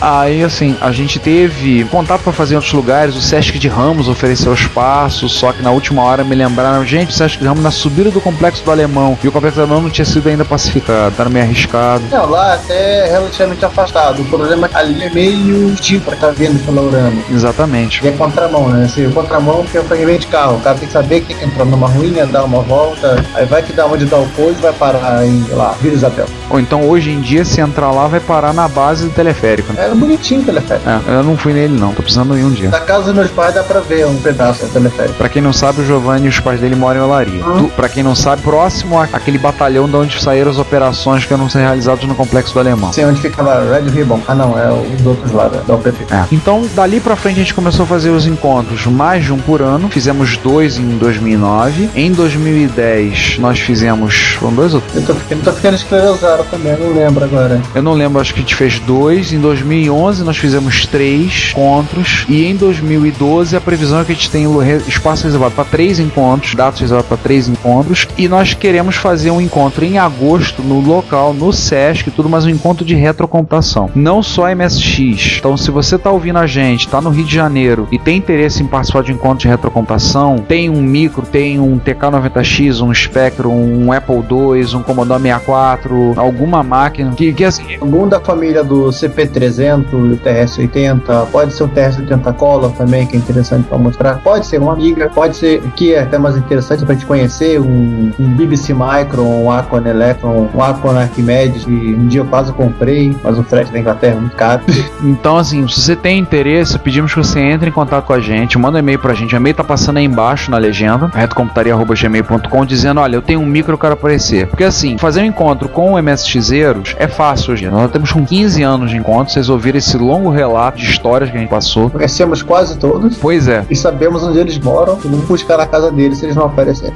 [0.00, 3.16] Aí, assim, a gente teve contato para fazer em outros lugares.
[3.16, 7.12] O Sesc de Ramos ofereceu espaço, só que na última hora me lembraram, gente, o
[7.12, 9.18] Sesc de Ramos na subida do complexo do Alemão.
[9.22, 12.04] E o complexo do Alemão não tinha sido ainda pacificado, tá meio arriscado.
[12.10, 14.22] Não, lá até é relativamente afastado.
[14.22, 15.36] O problema é que ali é meio
[15.80, 17.22] tipo pra estar vendo pela Urano.
[17.30, 18.04] Exatamente.
[18.04, 18.84] E é contramão, né?
[18.84, 20.56] Assim, o contramão que é o fragmento de carro.
[20.56, 23.46] O cara tem que saber que tem que entrar numa ruína, dar uma volta, aí
[23.46, 26.26] vai que dá onde dá o coisa e vai parar em, lá, Vila Isabel.
[26.50, 29.72] Ou então hoje em dia, se entrar lá, vai parar na base do teleférico.
[29.72, 29.86] né?
[29.90, 30.88] É bonitinho o teleférico.
[30.88, 32.68] É, eu não fui nele não, tô precisando ir um dia.
[32.68, 35.14] Da casa dos meus pais dá pra ver um pedaço do teleférico.
[35.14, 37.44] Pra quem não sabe, o Giovanni e os pais dele moram em Olaria.
[37.46, 37.64] Hum.
[37.64, 41.48] Tu- Pra quem não sabe, próximo àquele batalhão de onde saíram as operações que eram
[41.48, 42.92] ser realizadas no complexo do Alemão.
[42.92, 44.20] Sei onde ficava Red Ribbon.
[44.28, 46.04] Ah, não, é os outros lá da, da UPP.
[46.12, 46.24] É.
[46.32, 49.62] Então, dali pra frente a gente começou a fazer os encontros, mais de um por
[49.62, 49.88] ano.
[49.88, 51.88] Fizemos dois em 2009.
[51.94, 56.94] Em 2010 nós fizemos, foram dois ou Eu tô ficando, tô ficando esclerosado também, não
[56.94, 57.60] lembro agora.
[57.74, 59.32] Eu não lembro, acho que a gente fez dois.
[59.32, 62.24] Em 2011 nós fizemos três encontros.
[62.28, 64.46] E em 2012 a previsão é que a gente tem
[64.86, 68.06] espaço reservado para três encontros, datas reservadas para três encontros.
[68.16, 72.50] E nós queremos fazer um encontro em agosto no local, no SESC tudo, mas um
[72.50, 73.90] encontro de retrocomputação.
[73.94, 75.38] Não só MSX.
[75.38, 78.62] Então, se você tá ouvindo a gente, tá no Rio de Janeiro e tem interesse
[78.62, 83.92] em participar de encontro de retrocomputação, tem um micro, tem um TK90X, um Spectrum, um
[83.92, 89.84] Apple II, um Commodore 64, alguma máquina que, que assim, Algum da família do CP300,
[89.90, 94.20] do TRS-80, pode ser o TRS-80 Color também, que é interessante pra mostrar.
[94.22, 98.10] Pode ser uma Amiga, pode ser, que é até mais interessante pra gente conhecer, um,
[98.18, 103.14] um BBC Micro, um Acon Electron, um Acon Archimedes, que um dia eu quase comprei,
[103.22, 104.62] mas o frete da Inglaterra é muito caro.
[105.02, 108.58] Então, assim, se você tem interesse, pedimos que você entre em contato com a gente,
[108.58, 109.34] manda um e-mail pra gente.
[109.34, 113.74] O e-mail tá passando aí embaixo na legenda, retocomputaria.gmail.com, dizendo: Olha, eu tenho um micro,
[113.74, 114.46] eu quero aparecer.
[114.46, 117.68] Porque, assim, fazer um encontro com o MSXeiros é fácil hoje.
[117.68, 121.36] Nós temos com 15 anos de encontro, vocês ouviram esse longo relato de histórias que
[121.36, 121.90] a gente passou.
[121.90, 123.16] Conhecemos quase todos.
[123.16, 126.36] Pois é, E sabemos onde eles moram, e vamos buscar na casa deles se eles
[126.36, 126.94] não aparecerem.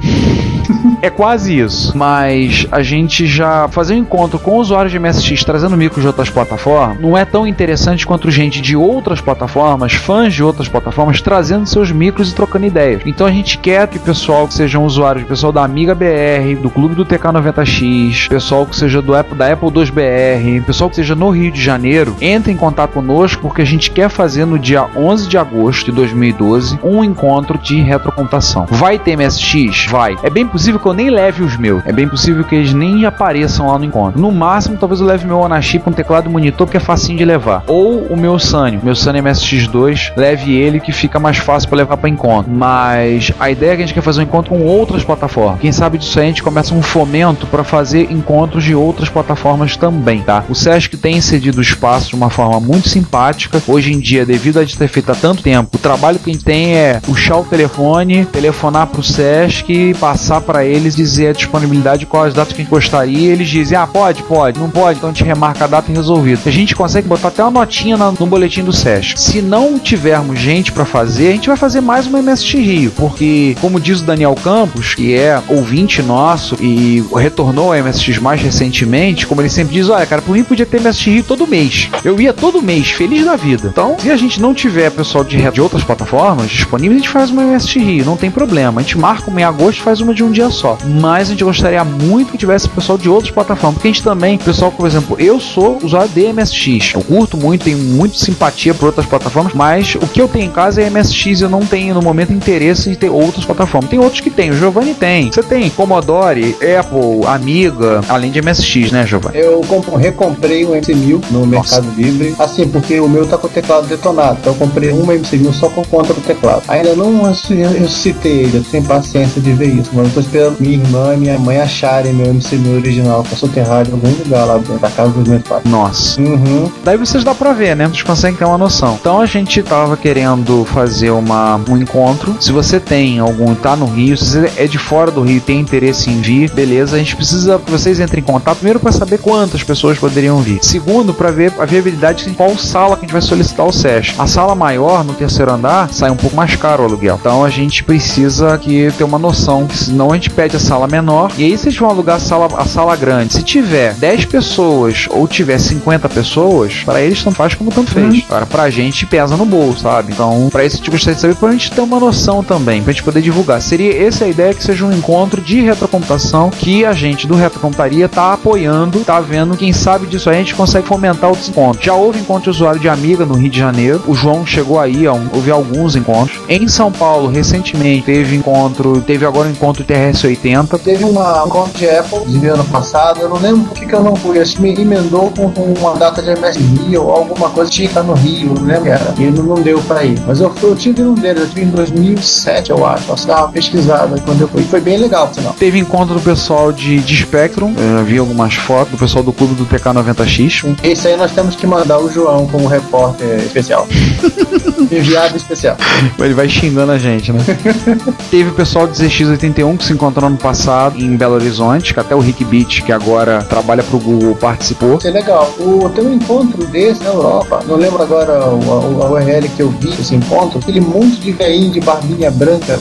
[1.01, 1.95] é quase isso.
[1.97, 6.29] Mas a gente já fazer um encontro com usuários de MSX trazendo micros de outras
[6.29, 11.65] plataformas não é tão interessante quanto gente de outras plataformas, fãs de outras plataformas, trazendo
[11.65, 13.01] seus micros e trocando ideias.
[13.05, 16.59] Então a gente quer que o pessoal que sejam usuários, o pessoal da Amiga BR,
[16.61, 21.15] do Clube do TK90X, pessoal que seja do Apple, da Apple 2BR, pessoal que seja
[21.15, 24.87] no Rio de Janeiro, entre em contato conosco porque a gente quer fazer no dia
[24.95, 28.65] 11 de agosto de 2012 um encontro de retrocomputação.
[28.69, 29.85] Vai ter MSX?
[29.89, 30.15] Vai.
[30.23, 31.85] É bem possível que eu nem leve os meus.
[31.85, 34.19] É bem possível que eles nem apareçam lá no encontro.
[34.19, 37.25] No máximo, talvez eu leve meu Onachip com teclado e monitor, porque é facinho de
[37.25, 37.63] levar.
[37.67, 41.97] Ou o meu Sunny, meu Sunny MSX2, leve ele que fica mais fácil para levar
[41.97, 42.51] para encontro.
[42.51, 45.59] Mas a ideia é que a gente quer fazer um encontro com outras plataformas.
[45.59, 49.75] Quem sabe disso aí a gente começa um fomento para fazer encontros de outras plataformas
[49.75, 50.43] também, tá?
[50.49, 53.61] O Sesc tem cedido espaço de uma forma muito simpática.
[53.67, 56.33] Hoje em dia, devido a gente ter feito há tanto tempo, o trabalho que a
[56.33, 62.05] gente tem é puxar o telefone, telefonar pro Sesc, passar para eles, dizer a disponibilidade,
[62.05, 63.31] quais datas que a gente gostaria.
[63.31, 66.41] Eles dizem, ah, pode, pode, não pode, então a gente remarca a data e resolvido.
[66.45, 69.19] A gente consegue botar até uma notinha no boletim do Sesc.
[69.19, 73.55] Se não tivermos gente para fazer, a gente vai fazer mais uma MSX Rio, porque,
[73.59, 78.84] como diz o Daniel Campos, que é ouvinte nosso e retornou ao MSX mais recentemente,
[79.25, 81.89] como ele sempre diz, olha, cara, por mim podia ter MSX todo mês.
[82.03, 83.67] Eu ia todo mês, feliz da vida.
[83.67, 87.29] Então, se a gente não tiver pessoal de, de outras plataformas disponíveis, a gente faz
[87.29, 88.81] uma MSX Rio, não tem problema.
[88.81, 90.77] A gente marca uma em agosto faz uma de um dia só.
[90.83, 94.37] Mas a gente gostaria muito que tivesse pessoal de outras plataformas, porque a gente também,
[94.37, 96.93] pessoal, por exemplo, eu sou usuário de MSX.
[96.95, 100.51] Eu curto muito, tenho muito simpatia por outras plataformas, mas o que eu tenho em
[100.51, 103.89] casa é MSX, eu não tenho no momento interesse em ter outras plataformas.
[103.89, 105.31] Tem outros que tem, o Giovanni tem.
[105.31, 109.37] Você tem Commodore, Apple, Amiga, além de MSX, né, Giovanni?
[109.37, 113.49] Eu comp- recomprei um MC1000 no Mercado Livre, assim, porque o meu tá com o
[113.49, 114.37] teclado detonado.
[114.41, 116.63] Então eu comprei uma MC1000 só por conta do teclado.
[116.67, 120.57] Ainda não assim, ressuscitei ele, eu tenho paciência de ver isso, mas eu tô esperando
[120.59, 124.57] minha irmã e minha mãe acharem meu MC1000 original, é soterrado em algum lugar lá
[124.57, 125.63] dentro da casa dos meus pais.
[125.65, 126.19] Nossa.
[126.21, 126.69] Uhum.
[126.83, 127.87] Daí vocês dá pra ver, né?
[127.87, 128.97] Vocês conseguem ter uma noção.
[128.99, 132.35] Então a gente tava querendo fazer uma, um encontro.
[132.39, 135.41] Se você tem algum, tá no Rio, se você é de fora do Rio e
[135.41, 136.95] tem interesse em vir, beleza.
[136.95, 140.57] A gente precisa que vocês entrem em contato, primeiro para saber quantas pessoas poderiam vir.
[140.63, 144.15] Segundo, para ver a viabilidade de qual sala que a gente vai solicitar o SESC.
[144.17, 147.15] A sala maior, no terceiro andar, sai um pouco mais caro o aluguel.
[147.19, 151.31] Então a gente precisa que ter uma noção, senão a gente pede a sala menor.
[151.37, 153.33] E aí vocês vão alugar a sala, a sala grande.
[153.33, 158.23] Se tiver 10 pessoas ou tiver 50 pessoas, para eles tanto faz como tanto fez.
[158.27, 160.11] Agora, pra gente pesa no bolso, sabe?
[160.11, 162.91] Então, pra isso a gente gostaria de saber pra gente ter uma noção também, pra
[162.91, 163.61] gente poder divulgar.
[163.61, 168.09] Seria essa a ideia que seja um encontro de retrocomputação que a gente do Retrocomputaria
[168.09, 169.57] tá apoiando apoiando, tá vendo?
[169.57, 171.83] Quem sabe disso aí a gente consegue fomentar outros encontros.
[171.83, 174.01] Já houve encontro de usuário de Amiga no Rio de Janeiro.
[174.07, 176.39] O João chegou aí, ó, houve alguns encontros.
[176.47, 180.79] Em São Paulo, recentemente, teve encontro, teve agora um encontro TRS-80.
[180.79, 183.93] Teve uma, um encontro de Apple de ano passado, eu não lembro por que, que
[183.93, 184.39] eu não fui.
[184.39, 187.87] Acho que me emendou com, com uma data de MS Rio ou alguma coisa que
[187.87, 189.13] tinha no Rio, não lembro era.
[189.17, 190.17] E não, não deu pra ir.
[190.25, 193.03] Mas eu, eu tive um deles, eu tive em 2007, eu acho.
[193.05, 194.63] Posso dar uma pesquisada quando eu fui.
[194.63, 195.53] Foi bem legal, por sinal.
[195.59, 199.55] Teve encontro do pessoal de, de Spectrum, eu vi algumas fotos do pessoal do clube
[199.55, 200.77] do TK90X.
[200.83, 203.87] Esse aí nós temos que mandar o João como repórter especial.
[204.91, 205.75] Enviado especial.
[206.19, 207.43] Ele vai xingando a gente, né?
[208.29, 212.15] Teve o pessoal do ZX81 que se encontrou no passado em Belo Horizonte, que até
[212.15, 214.97] o Rick Beach, que agora trabalha pro Google, participou.
[214.97, 215.51] Isso é legal.
[215.59, 219.89] O, tem um encontro desse na Europa, não lembro agora a URL que eu vi
[219.89, 222.79] esse encontro, aquele monte de veinho de barbinha branca,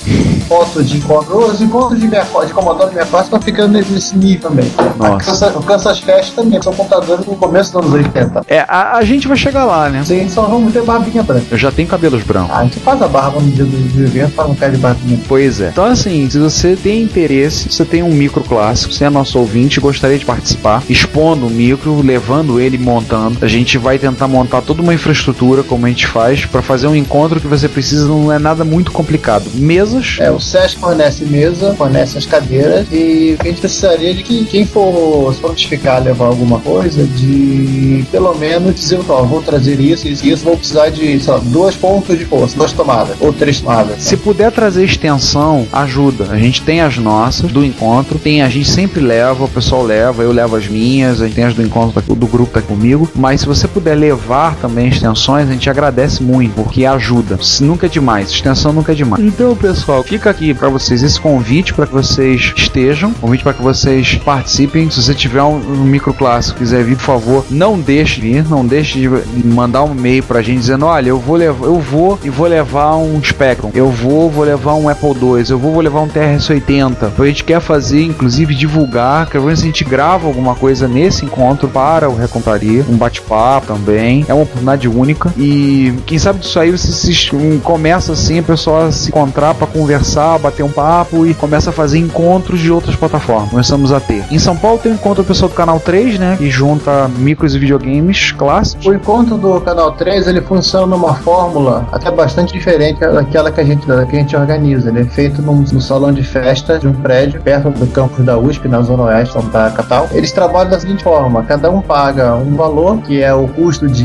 [0.49, 1.39] foto de encontro.
[1.39, 4.71] Os encontros de, minha, de Commodore de minha classe estão ficando nesse nível também.
[4.99, 5.54] Nossa.
[5.59, 8.43] O Kansas Fest também, são computadores no começo dos anos 80.
[8.49, 10.03] É, a, a gente vai chegar lá, né?
[10.05, 11.47] Sim, só vamos ter barbinha branca.
[11.51, 12.51] Eu já tenho cabelos brancos.
[12.51, 14.79] Ah, a gente faz a barba no dia do, do evento para não cair de
[14.79, 15.19] barbinha.
[15.27, 15.69] Pois é.
[15.69, 19.81] Então, assim, se você tem interesse, você tem um micro clássico, você é nosso ouvinte,
[19.81, 23.39] gostaria de participar, expondo o micro, levando ele, montando.
[23.43, 26.97] A gente vai tentar montar toda uma infraestrutura, como a gente faz, para fazer um
[26.97, 29.51] encontro que você precisa, não é nada muito complicado.
[29.55, 30.17] Mesas.
[30.21, 34.67] É, o SESC fornece mesa, fornece as cadeiras e a gente precisaria de que quem
[34.67, 40.27] for prontificar a levar alguma coisa, de pelo menos dizer, ó, vou trazer isso, isso,
[40.27, 44.03] isso, vou precisar de, sei lá, duas pontos de força, duas tomadas, ou três tomadas.
[44.03, 46.29] Se puder trazer extensão, ajuda.
[46.31, 50.23] A gente tem as nossas do encontro, tem a gente sempre leva, o pessoal leva,
[50.23, 53.11] eu levo as minhas, a gente tem as do encontro do grupo tá comigo.
[53.15, 57.39] Mas se você puder levar também extensões, a gente agradece muito, porque ajuda.
[57.61, 59.23] Nunca é demais, extensão nunca é demais.
[59.23, 63.63] Então, pessoal, fica aqui para vocês esse convite para que vocês estejam, convite para que
[63.63, 64.89] vocês participem.
[64.91, 68.49] Se você tiver um, um micro clássico, quiser vir, por favor, não deixe de vir,
[68.49, 69.09] não deixe de
[69.47, 72.97] mandar um e-mail pra gente dizendo, olha, eu vou levar, eu vou e vou levar
[72.97, 77.13] um Spectrum, eu vou, vou levar um Apple II, eu vou, vou levar um TRS-80.
[77.19, 82.09] A gente quer fazer, inclusive, divulgar, que a gente grava alguma coisa nesse encontro para
[82.09, 84.25] o Recompraria, um bate-papo também.
[84.29, 85.33] É uma oportunidade única.
[85.37, 89.67] E quem sabe disso aí você se, um, começa assim, a pessoa se encontrar para
[89.67, 93.51] conversar, bater um papo e começa a fazer encontros de outras plataformas.
[93.51, 94.25] Começamos a ter.
[94.31, 96.37] Em São Paulo tem um encontro do pessoal do canal 3, né?
[96.37, 98.87] Que junta micros e videogames clássicos.
[98.87, 103.65] O encontro do canal 3 ele funciona numa fórmula até bastante diferente daquela que a
[103.65, 104.91] gente, que a gente organiza.
[104.91, 108.39] Ele é feito num, num salão de festa de um prédio perto do campus da
[108.39, 110.09] USP, na Zona Oeste da capital.
[110.13, 114.05] Eles trabalham da seguinte forma: cada um paga um valor, que é o custo de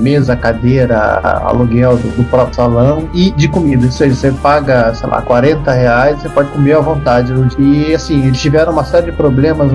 [0.00, 3.86] mesa, cadeira, aluguel do, do próprio salão e de comida.
[3.86, 7.32] Ou seja, você paga, sei lá, 40 reais, você pode comer à vontade.
[7.58, 9.70] E assim, eles tiveram uma série de problemas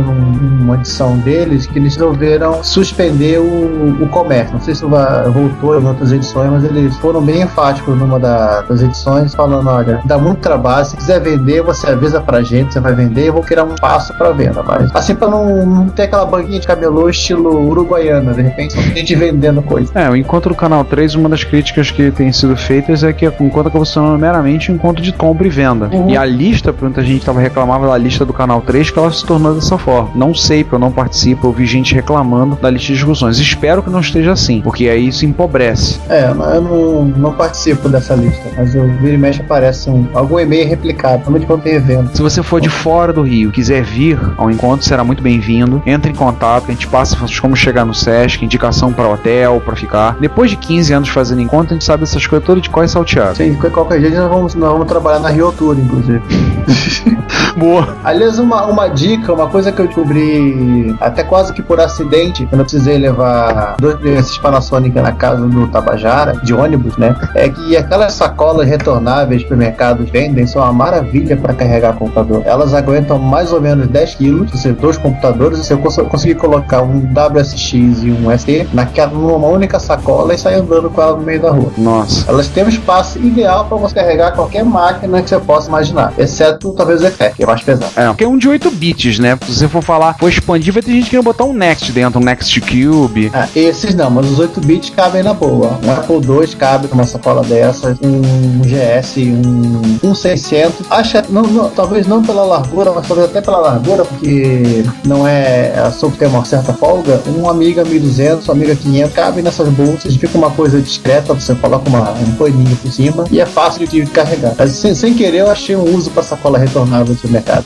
[0.71, 4.53] numa edição deles que eles resolveram suspender o, o comércio.
[4.53, 8.81] Não sei se voltou em outras edições, mas eles foram bem enfáticos numa da, das
[8.81, 12.93] edições, falando: olha, dá muito trabalho, se quiser vender, você avisa pra gente, você vai
[12.93, 14.63] vender, eu vou criar um passo pra venda.
[14.63, 18.81] Mas assim, pra não, não ter aquela banquinha de camelô estilo uruguaiana, de repente, a
[18.95, 19.91] gente vendendo coisa.
[19.95, 23.27] É, o encontro do canal 3, uma das críticas que tem sido feitas é que
[23.27, 25.89] o encontro acaba sendo meramente um encontro de compra e venda.
[25.91, 26.09] Uhum.
[26.09, 29.25] E a lista, muita gente tava reclamando da lista do canal 3 que ela se
[29.25, 30.11] tornou dessa forma.
[30.15, 33.37] Não sei, porque eu não participo, eu vi gente reclamando da lista de discussões.
[33.39, 35.99] Espero que não esteja assim, porque aí isso empobrece.
[36.09, 40.39] É, eu não, não participo dessa lista, mas eu vira e mexe aparece um, algum
[40.39, 42.15] e-mail replicado, principalmente quando tem evento.
[42.15, 45.81] Se você for de fora do Rio, quiser vir ao encontro, será muito bem-vindo.
[45.85, 50.17] Entre em contato, a gente passa como chegar no SESC, indicação para hotel, para ficar.
[50.19, 52.87] Depois de 15 anos fazendo encontro, a gente sabe essas coisas todas de qual é
[52.87, 53.35] salteado.
[53.35, 56.21] Sim, qualquer jeito nós vamos, nós vamos trabalhar na Rio Tour, inclusive.
[57.57, 57.95] Boa.
[58.03, 60.50] Aliás, uma, uma dica, uma coisa que eu descobri
[60.99, 65.67] até quase que por acidente, quando eu precisei levar dois desses Panasonic na casa do
[65.67, 67.15] Tabajara, de ônibus, né?
[67.35, 72.43] É que aquelas sacolas retornáveis que o mercado vendem são uma maravilha para carregar computador.
[72.45, 77.09] Elas aguentam mais ou menos 10 quilos, se dois computadores, se eu conseguir colocar um
[77.11, 81.41] WSX e um ST naquela, numa única sacola e sair andando com ela no meio
[81.41, 81.71] da rua.
[81.77, 82.29] Nossa.
[82.29, 86.71] Elas têm um espaço ideal para você carregar qualquer máquina que você possa imaginar, exceto
[86.73, 87.91] talvez o EFEC, que é mais pesado.
[87.95, 89.37] É, porque é um de 8 bits, né?
[89.45, 92.23] Se você for falar, for expandir, vai ter gente querendo botar um Next dentro, um
[92.23, 93.31] Next Cube.
[93.33, 95.79] Ah, esses não, mas os 8 bits cabem na boa.
[95.83, 100.87] Um Apple II cabe numa sacola dessas, um GS, um, um 600.
[100.89, 105.73] Acha, não, não, talvez não pela largura, mas talvez até pela largura, porque não é,
[105.75, 107.21] é soube ter uma certa folga.
[107.27, 111.87] Um Amiga 1200, um Amiga 500 cabe nessas bolsas, fica uma coisa discreta, você coloca
[111.87, 114.55] uma, um paninho por cima e é fácil de carregar.
[114.57, 117.65] Mas sem, sem querer, eu achei um uso para sacola retornável no mercado.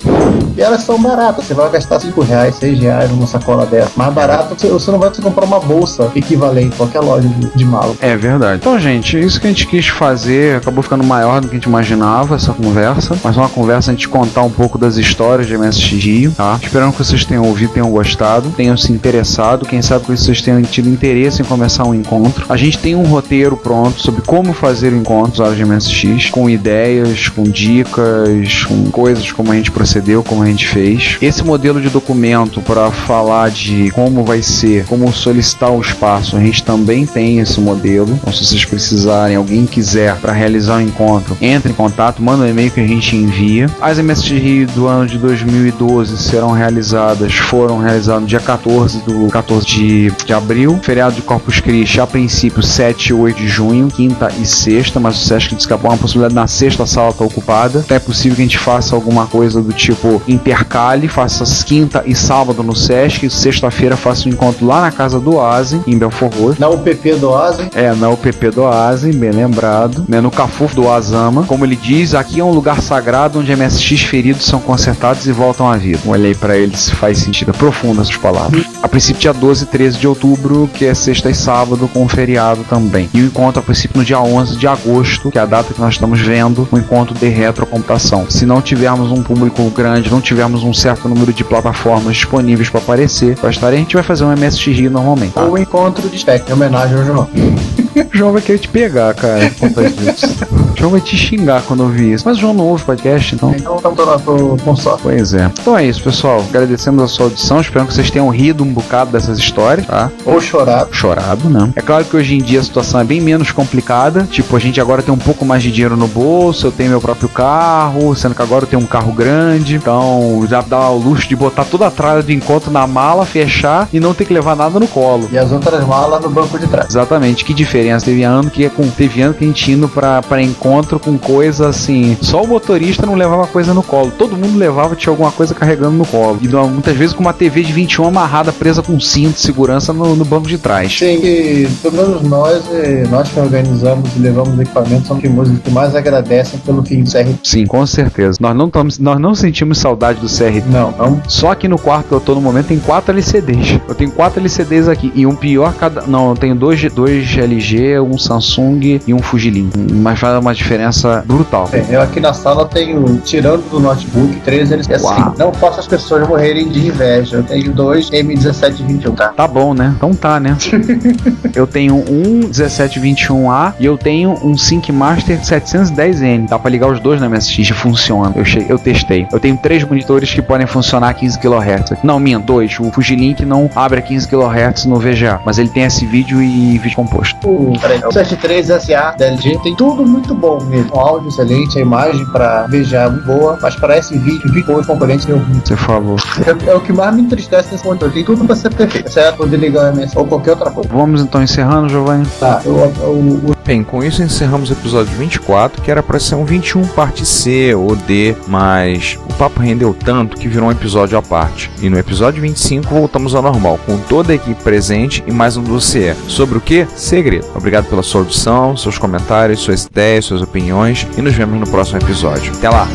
[0.58, 3.92] E elas são baratas, você vai gastar 5 reais, 6 reais numa sacola dessa.
[3.96, 7.94] Mais barato, você- não vai comprar uma bolsa equivalente em qualquer loja de, de mala.
[8.02, 8.60] É verdade.
[8.62, 11.66] Então, gente, isso que a gente quis fazer acabou ficando maior do que a gente
[11.68, 13.16] imaginava, essa conversa.
[13.24, 16.58] Mas uma conversa a gente contar um pouco das histórias de MSX Rio, tá?
[16.62, 19.66] Esperando que vocês tenham ouvido, tenham gostado, tenham se interessado.
[19.66, 22.46] Quem sabe que vocês tenham tido interesse em começar um encontro.
[22.50, 27.28] A gente tem um roteiro pronto sobre como fazer encontros horas de MSX, com ideias,
[27.30, 31.18] com dicas, com coisas como a gente procedeu, como a gente fez.
[31.22, 36.40] Esse modelo de documento para falar de como vai ser, como solicitar o espaço, a
[36.40, 38.14] gente também tem esse modelo.
[38.14, 42.48] Então, se vocês precisarem, alguém quiser para realizar um encontro, entre em contato, manda um
[42.48, 43.68] e-mail que a gente envia.
[43.82, 49.28] As MSX Rio do ano de 2012 serão realizadas, foram realizadas no dia 14 do
[49.28, 50.80] 14 de, de abril.
[50.82, 55.16] Feriado de Corpus Christi, a princípio 7 e 8 de junho, quinta e sexta, mas
[55.22, 57.82] o Sesc há uma possibilidade na sexta a sala está ocupada.
[57.84, 62.16] Então é possível que a gente faça alguma coisa do tipo intercale, faça quinta e
[62.16, 66.60] sábado no Sesc, sexta-feira faça um encontro lá na casa do Oasis, em Belfort Roxo.
[66.62, 70.90] Na UPP do Oasis, É, na UPP do Oasis, bem lembrado, né, no Cafuf do
[70.92, 71.44] Azama.
[71.44, 75.70] Como ele diz, aqui é um lugar sagrado onde MSX feridos são consertados e voltam
[75.70, 76.00] à vida.
[76.06, 77.52] Olhei pra ele se faz sentido.
[77.52, 78.66] É profundo essas palavras.
[78.86, 82.64] A princípio, dia 12 e 13 de outubro, que é sexta e sábado, com feriado
[82.66, 83.10] também.
[83.16, 85.82] E o encontro, a princípio, no dia 11 de agosto, que é a data que
[85.82, 88.30] nós estamos vendo, o encontro de retrocomputação.
[88.30, 92.80] Se não tivermos um público grande, não tivermos um certo número de plataformas disponíveis para
[92.80, 95.34] aparecer, para estar, a gente vai fazer um MSX normalmente.
[95.56, 95.62] tá?
[95.62, 97.30] encontro de spec, em homenagem ao João.
[97.96, 100.28] O João vai querer te pegar, cara, por conta disso.
[100.74, 102.24] O João vai te xingar quando ouvir isso.
[102.26, 103.54] Mas o João não ouve podcast, então.
[103.56, 105.04] Então tô com sorte.
[105.04, 105.50] Pois é.
[105.60, 106.44] Então é isso, pessoal.
[106.50, 107.62] Agradecemos a sua audição.
[107.62, 110.12] Espero que vocês tenham rido um bocado dessas histórias, tá?
[110.26, 110.88] Ou chorar.
[110.92, 111.72] Chorado, né?
[111.76, 114.28] É claro que hoje em dia a situação é bem menos complicada.
[114.30, 116.68] Tipo, a gente agora tem um pouco mais de dinheiro no bolso.
[116.68, 119.76] Eu tenho meu próprio carro, sendo que agora eu tenho um carro grande.
[119.76, 123.88] Então já dá o luxo de botar toda a tralha de encontro na mala, fechar
[123.94, 125.30] e não ter que levar nada no colo.
[125.32, 126.88] E as outras malas no banco de trás.
[126.90, 127.85] Exatamente, que diferença.
[128.06, 131.18] Teve ano que é com teve ano que a gente indo pra, pra encontro com
[131.18, 132.18] coisa assim.
[132.22, 134.12] Só o motorista não levava coisa no colo.
[134.18, 136.40] Todo mundo levava, tinha alguma coisa carregando no colo.
[136.42, 139.92] E muitas vezes com uma TV de 21 amarrada, presa com um cinto de segurança
[139.94, 140.98] no, no banco de trás.
[140.98, 142.64] Sim, e pelo menos nós,
[143.10, 147.30] nós que organizamos e levamos equipamentos, somos os que mais agradecem pelo fim do CR.
[147.44, 148.38] Sim, com certeza.
[148.42, 150.66] Nós não, tamo, nós não sentimos saudade do CR.
[150.70, 151.22] Não, não.
[151.28, 153.80] Só aqui no quarto que eu tô no momento tem quatro LCDs.
[153.88, 155.12] Eu tenho quatro LCDs aqui.
[155.16, 156.02] E um pior cada.
[156.08, 159.70] Não, eu tenho dois, dois LG, um Samsung e um Fujilin.
[159.94, 161.70] Mas faz uma diferença brutal.
[161.72, 165.06] É, eu aqui na sala tenho, tirando do notebook, três eles assim.
[165.06, 165.34] Uau.
[165.38, 167.38] Não faço as pessoas morrerem de inveja.
[167.38, 169.28] Eu tenho dois M1721, tá?
[169.30, 169.94] Tá bom, né?
[169.96, 170.58] Então tá, né?
[171.54, 176.50] eu tenho um 1721A e eu tenho um Sync Master 710N.
[176.50, 178.34] Dá pra ligar os dois na MSX e funciona.
[178.36, 178.66] Eu, che...
[178.68, 179.28] eu testei.
[179.32, 182.04] Eu tenho três monitores que podem funcionar a 15 kHz.
[182.04, 182.78] Não, minha, dois.
[182.80, 186.78] O Fujilink não abre a 15 kHz no VGA, mas ele tem esse vídeo e
[186.78, 187.48] vídeo composto.
[187.48, 190.96] O, peraí, o 73 SA da LG tem tudo muito bom mesmo.
[190.96, 194.86] O áudio excelente, a imagem pra VGA muito boa, mas para esse vídeo, vídeo os
[194.86, 195.62] componentes deu ruim.
[195.64, 196.16] Você falou.
[196.46, 198.12] É, é o que mais me entristece nesse monitor.
[198.12, 199.38] Tem tudo pra ser perfeito, certo?
[199.38, 200.90] Poder ligar o MS ou qualquer outra coisa.
[200.92, 202.26] Vamos então encerrando, Giovanni.
[202.40, 206.36] Tá, eu, eu, o Bem, com isso encerramos o episódio 24, que era para ser
[206.36, 211.18] um 21 parte C ou D, mas o papo rendeu tanto que virou um episódio
[211.18, 211.72] à parte.
[211.82, 215.64] E no episódio 25 voltamos ao normal, com toda a equipe presente e mais um
[215.64, 216.14] dossiê.
[216.28, 216.86] Sobre o que?
[216.96, 217.48] Segredo.
[217.56, 221.98] Obrigado pela sua audição, seus comentários, suas ideias, suas opiniões e nos vemos no próximo
[221.98, 222.54] episódio.
[222.56, 222.88] Até lá!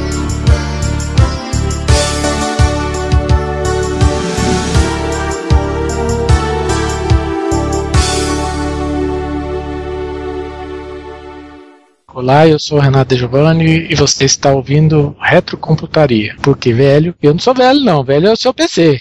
[12.20, 16.36] Olá, eu sou o Renato De Giovanni e você está ouvindo Retrocomputaria.
[16.42, 19.00] Porque velho, eu não sou velho não, velho é o seu PC.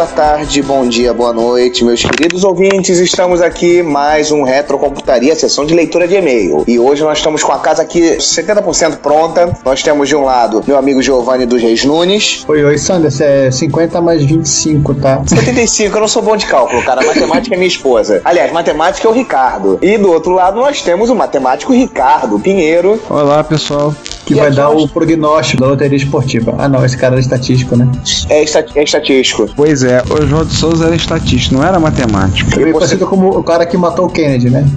[0.00, 2.96] Boa tarde, bom dia, boa noite, meus queridos ouvintes.
[2.98, 6.64] Estamos aqui mais um Retrocomputaria, sessão de leitura de e-mail.
[6.66, 9.54] E hoje nós estamos com a casa aqui 70% pronta.
[9.62, 12.46] Nós temos de um lado meu amigo Giovanni dos Reis Nunes.
[12.48, 15.20] Oi, oi, Sanders, é 50 mais 25, tá?
[15.26, 17.04] 75, eu não sou bom de cálculo, cara.
[17.04, 18.22] Matemática é minha esposa.
[18.24, 19.78] Aliás, matemática é o Ricardo.
[19.82, 22.98] E do outro lado nós temos o matemático Ricardo Pinheiro.
[23.10, 23.94] Olá, pessoal.
[24.24, 26.54] Que E vai dar nós- o prognóstico da loteria esportiva.
[26.56, 27.86] Ah, não, esse cara é estatístico, né?
[28.28, 29.48] É, esta- é estatístico.
[29.56, 32.50] Pois é, é, o João de Souza era estatístico, não era matemático.
[32.56, 34.64] Bem parecido como o cara que matou o Kennedy, né?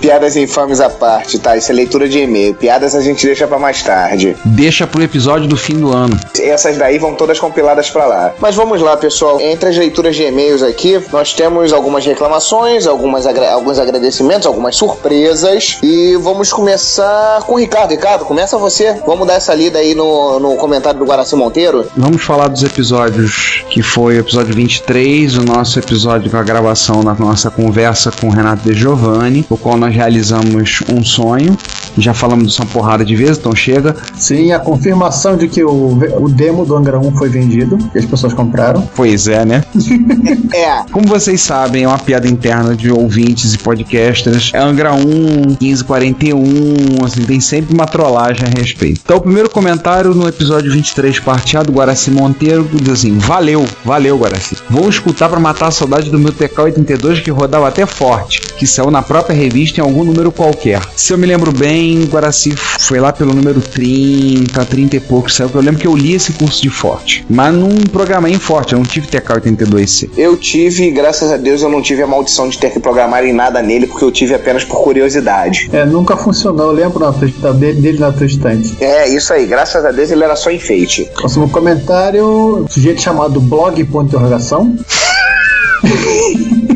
[0.00, 1.56] Piadas infames à parte, tá?
[1.56, 2.54] Isso é leitura de e-mail.
[2.54, 4.36] Piadas a gente deixa pra mais tarde.
[4.44, 6.18] Deixa pro episódio do fim do ano.
[6.38, 8.32] Essas daí vão todas compiladas pra lá.
[8.38, 9.40] Mas vamos lá, pessoal.
[9.40, 14.76] Entre as leituras de e-mails aqui, nós temos algumas reclamações, algumas agra- alguns agradecimentos, algumas
[14.76, 15.78] surpresas.
[15.82, 17.90] E vamos começar com o Ricardo.
[17.90, 18.96] Ricardo, começa você.
[19.06, 21.77] Vamos dar essa lida aí no, no comentário do Guaraci Monteiro.
[21.96, 27.04] Vamos falar dos episódios que foi o episódio 23, o nosso episódio com a gravação
[27.04, 31.56] da nossa conversa com o Renato De Giovanni, o qual nós realizamos um sonho.
[32.00, 33.94] Já falamos disso uma porrada de vezes, então chega.
[34.16, 38.04] Sim, a confirmação de que o, o demo do Angra 1 foi vendido, que as
[38.04, 38.88] pessoas compraram.
[38.94, 39.64] Pois é, né?
[40.52, 40.82] É.
[40.90, 44.50] Como vocês sabem, é uma piada interna de ouvintes e podcasters.
[44.54, 49.00] É Angra 1, 1541, assim, tem sempre uma trollagem a respeito.
[49.04, 53.66] Então, o primeiro comentário no episódio 23, parte A do Guaraci Monteiro, diz assim: Valeu,
[53.84, 54.56] valeu, Guaraci.
[54.70, 58.90] Vou escutar pra matar a saudade do meu TK82 que rodava até forte, que saiu
[58.90, 60.80] na própria revista em algum número qualquer.
[60.96, 65.50] Se eu me lembro bem, Guaraci foi lá pelo número 30, 30 e pouco, saiu.
[65.54, 68.78] Eu lembro que eu li esse curso de forte, mas não programei em forte, eu
[68.78, 70.10] não tive TK82C.
[70.16, 73.32] Eu tive, graças a Deus, eu não tive a maldição de ter que programar em
[73.32, 75.68] nada nele, porque eu tive apenas por curiosidade.
[75.72, 78.76] É, nunca funcionou, eu lembro na tua, dele, dele na tua estante.
[78.80, 79.46] É, isso aí.
[79.46, 81.08] Graças a Deus ele era só enfeite.
[81.14, 84.76] Próximo comentário, sujeito chamado blog ponto de interrogação.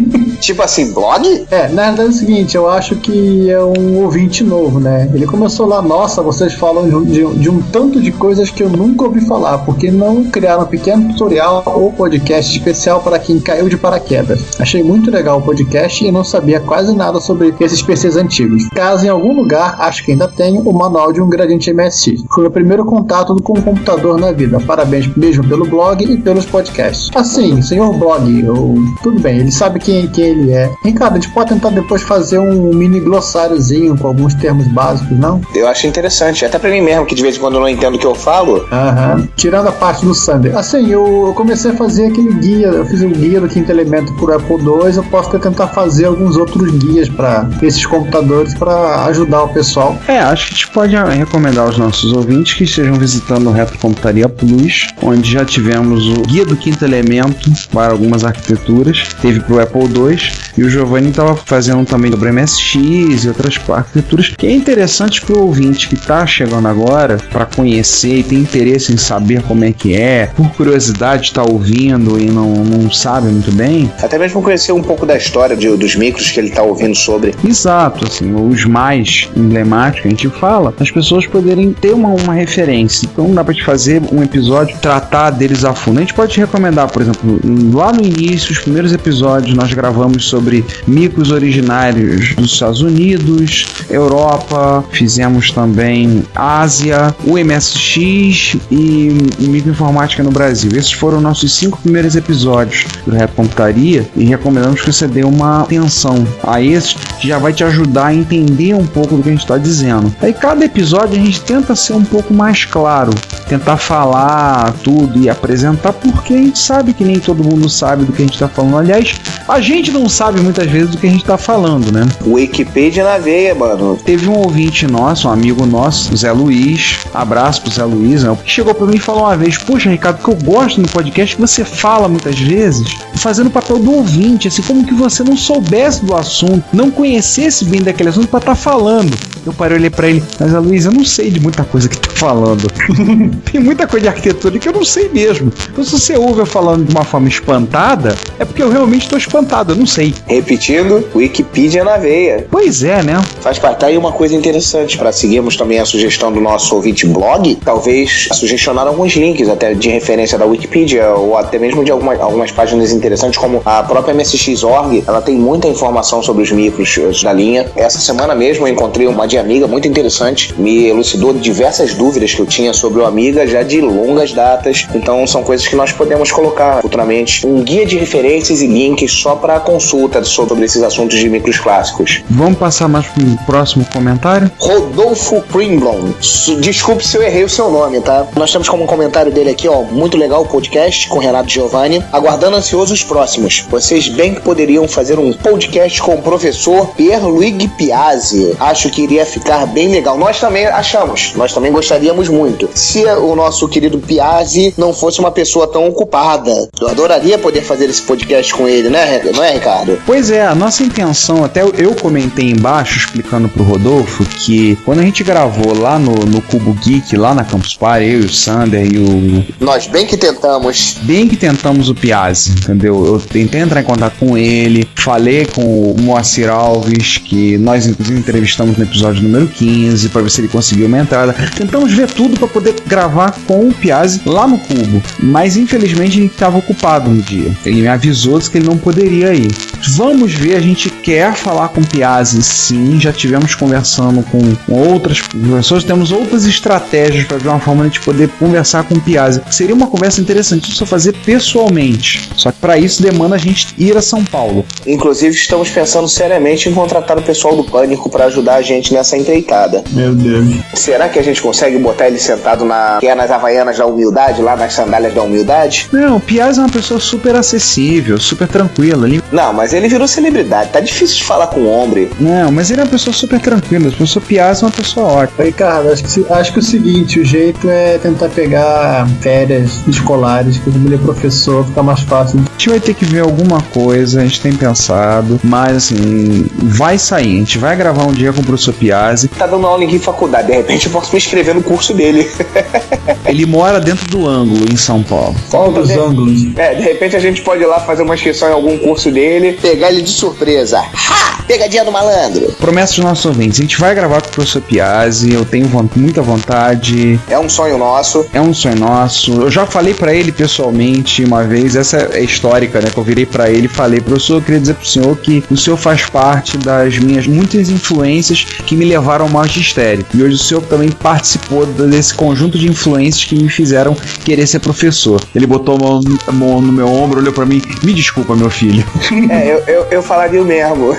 [0.43, 1.47] Tipo assim, blog?
[1.51, 5.09] É, na verdade é o seguinte, eu acho que é um ouvinte novo, né?
[5.15, 9.05] Ele começou lá, nossa, vocês falam de, de- um tanto de coisas que eu nunca
[9.05, 13.77] ouvi falar, porque não criaram um pequeno tutorial ou podcast especial para quem caiu de
[13.77, 14.41] paraquedas.
[14.59, 18.69] Achei muito legal o podcast e não sabia quase nada sobre esses PCs antigos.
[18.75, 22.25] Caso em algum lugar, acho que ainda tem, o manual de um gradiente MSX.
[22.35, 24.59] Foi o primeiro contato com o computador na vida.
[24.61, 27.11] Parabéns mesmo pelo blog e pelos podcasts.
[27.15, 28.75] Assim, senhor blog, eu...
[29.05, 30.71] tudo bem, ele sabe quem, quem ele é.
[30.85, 35.41] Ricardo, a gente pode tentar depois fazer um mini glossáriozinho com alguns termos básicos, não?
[35.55, 36.45] Eu achei interessante.
[36.45, 38.15] Até pra mim mesmo, que de vez em quando eu não entendo o que eu
[38.15, 38.67] falo.
[38.73, 39.29] Aham.
[39.37, 40.57] Tirando a parte do Sander.
[40.57, 44.13] Assim, eu, eu comecei a fazer aquele guia, eu fiz um guia do quinto elemento
[44.15, 49.05] por Apple II, eu posso até tentar fazer alguns outros guias para esses computadores para
[49.07, 49.97] ajudar o pessoal.
[50.09, 54.29] É, acho que a gente pode recomendar aos nossos ouvintes que estejam visitando o Retrocomputaria
[54.29, 59.61] Plus, onde já tivemos o Guia do Quinto Elemento para algumas arquiteturas, teve para o
[59.61, 60.19] Apple II,
[60.57, 65.37] e o Giovanni estava fazendo também sobre MSX e outras arquiteturas, que é interessante para
[65.37, 69.73] o ouvinte que está chegando agora, para conhecer e tem interesse em saber como é
[69.73, 74.73] que é, por curiosidade está ouvindo e não, não sabe muito bem, Até mesmo conhecer
[74.73, 77.35] um pouco da história de- dos micros que ele tá ouvindo sobre.
[77.47, 83.09] Exato, assim, os mais emblemáticos a gente fala, as pessoas poderem ter uma, uma referência.
[83.13, 85.99] Então dá pra te fazer um episódio, tratar deles a fundo.
[85.99, 87.41] A gente pode te recomendar, por exemplo,
[87.75, 94.85] lá no início, os primeiros episódios, nós gravamos sobre micros originários dos Estados Unidos, Europa,
[94.91, 100.71] fizemos também Ásia, o MSX e microinformática no Brasil.
[100.75, 105.63] Esses foram nossos cinco primeiros episódios do Reto Computaria e recomendamos que você dê uma
[105.63, 109.33] atenção a esses, que já vai te ajudar a entender um pouco do que a
[109.33, 110.15] gente está dizendo.
[110.21, 113.13] Aí cada episódio a gente tenta ser um pouco mais claro,
[113.49, 118.13] tentar falar tudo e apresentar, porque a gente sabe que nem todo mundo sabe do
[118.13, 118.79] que a gente está falando.
[118.79, 119.15] Aliás,
[119.49, 122.07] a gente não sabe muitas vezes do que a gente está falando, né?
[122.27, 123.99] Wikipedia na veia, mano.
[124.05, 128.37] Teve um ouvinte nosso, um amigo nosso, Zé Luiz, abraço pro Zé Luiz, né?
[128.45, 131.41] chegou pra mim e falou uma vez: Poxa, Ricardo, que eu gosto no podcast que
[131.41, 136.05] você fala muitas vezes, fazendo o papel do ouvinte, assim como que você não soubesse
[136.05, 139.17] do assunto, não conhecesse bem daquele assunto pra estar falando.
[139.45, 141.89] Eu parei e olhei pra ele, mas Zé Luiz, eu não sei de muita coisa
[141.89, 142.71] que tá falando.
[143.51, 145.53] Tem muita coisa de arquitetura que eu não sei mesmo.
[145.71, 149.17] Então, se você ouve eu falando de uma forma espantada, é porque eu realmente tô
[149.17, 150.15] espantado, eu não sei.
[150.27, 152.47] Repetindo, Wikipedia na veia.
[152.51, 153.21] Pois é, né?
[153.41, 157.07] Faz parte tá aí uma coisa interessante para seguirmos também a sugestão do nosso ouvinte
[157.07, 162.15] blog, talvez sugestionar alguns links até de referência da Wikipedia ou até mesmo de alguma,
[162.15, 167.33] algumas páginas interessantes como a própria MSX.org, ela tem muita informação sobre os micros da
[167.33, 167.67] linha.
[167.77, 172.41] Essa semana mesmo eu encontrei uma de Amiga muito interessante, me elucidou diversas dúvidas que
[172.41, 174.87] eu tinha sobre o Amiga já de longas datas.
[174.95, 179.35] Então são coisas que nós podemos colocar futuramente um guia de referências e links só
[179.35, 182.23] para consulta sobre esses assuntos de micros clássicos.
[182.31, 184.51] Vamos passar mais para o próximo comentário?
[184.59, 186.13] Rodolfo Primblom.
[186.61, 188.27] Desculpe se eu errei o seu nome, tá?
[188.37, 192.03] Nós temos como comentário dele aqui, ó, muito legal o podcast com Renato Giovanni.
[192.13, 193.65] Aguardando ansioso os próximos.
[193.71, 198.57] Vocês bem que poderiam fazer um podcast com o professor Pierluigi Piazzi.
[198.61, 200.17] Acho que iria ficar bem legal.
[200.19, 201.33] Nós também achamos.
[201.35, 202.69] Nós também gostaríamos muito.
[202.75, 206.69] Se o nosso querido Piazzi não fosse uma pessoa tão ocupada.
[206.81, 209.72] Eu adoraria poder fazer esse podcast com ele, né, não é, Ricardo?
[210.05, 215.03] Pois é, a nossa intenção, até eu comentei embaixo explicando pro Rodolfo que quando a
[215.03, 218.87] gente gravou lá no, no Cubo Geek, lá na Campus Party, eu e o Sander
[218.93, 219.45] e o.
[219.61, 220.99] Nós bem que tentamos.
[221.03, 223.05] Bem que tentamos o Piazzi, entendeu?
[223.05, 228.19] Eu tentei entrar em contato com ele, falei com o Moacir Alves, que nós inclusive
[228.19, 231.33] entrevistamos no episódio número 15, para ver se ele conseguiu uma entrada.
[231.57, 236.27] Tentamos ver tudo para poder gravar com o Piazzi lá no Cubo, mas infelizmente ele
[236.27, 237.53] estava ocupado no dia.
[237.65, 239.51] Ele me avisou que ele não poderia ir.
[239.91, 244.93] Vamos ver, a gente quer falar com o Piazzi, sim, já tivemos conversando com, com
[244.93, 249.41] outras pessoas, temos outras estratégias para ver uma forma de poder conversar com o Piazzi.
[249.51, 252.31] Seria uma conversa interessante só fazer pessoalmente.
[252.37, 254.65] Só que para isso demanda a gente ir a São Paulo.
[254.87, 259.17] Inclusive, estamos pensando seriamente em contratar o pessoal do Pânico para ajudar a gente nessa
[259.17, 259.83] empreitada.
[259.91, 260.47] Meu Deus.
[260.75, 264.43] Será que a gente consegue botar ele sentado na que é nas Havaianas da Humildade,
[264.43, 265.89] lá nas sandálias da Humildade?
[265.93, 269.09] Não, o Piazzi é uma pessoa super acessível, super tranquila.
[269.31, 270.71] Não, mas ele virou celebridade.
[270.71, 272.09] Tá difícil de falar com o homem.
[272.19, 273.89] Não, mas ele é uma pessoa super tranquila.
[273.89, 275.45] A pessoa Piazzi é uma pessoa ótima.
[275.45, 280.69] Ricardo, acho que, acho que o seguinte, o jeito é tentar pegar férias escolares, que
[280.71, 282.41] ele é professor, fica mais fácil.
[282.41, 286.99] A gente vai ter que ver alguma coisa, a gente tem pensado, mas assim, vai
[286.99, 287.37] sair.
[287.37, 289.29] A gente vai gravar um dia com o professor Piazzi.
[289.29, 292.29] Tá dando aula em faculdade, de repente eu posso me inscrever no curso dele.
[293.27, 295.35] ele mora dentro do ângulo em São Paulo.
[295.51, 296.47] Qual dos ângulos?
[296.57, 299.59] É, de repente a gente pode ir lá fazer uma inscrição em algum curso dele,
[299.63, 300.81] pegar ele de surpresa.
[300.81, 301.45] Ha!
[301.47, 302.53] Pegadinha do malandro.
[302.59, 306.23] Promessa dos nossos ouvintes, a gente vai gravar com o professor Piazzi, eu tenho muita
[306.23, 307.19] vontade.
[307.29, 308.27] É um sonho nosso.
[308.33, 309.33] É um sonho nosso.
[309.33, 312.91] Eu já falei para ele pessoalmente uma vez, essa é histórica, né?
[312.91, 315.57] Que eu virei para ele e falei, professor, eu queria dizer pro senhor que o
[315.57, 320.05] senhor faz parte das minhas muitas influências que me levaram ao magistério.
[320.15, 324.61] E hoje o senhor também participou desse conjunto de influências que me fizeram querer ser
[324.61, 325.21] professor.
[325.35, 328.51] Ele botou a mão, a mão no meu ombro, olhou para mim, me desculpa, meu
[328.51, 328.85] filho.
[329.31, 330.97] É, eu, eu, eu falaria o mesmo.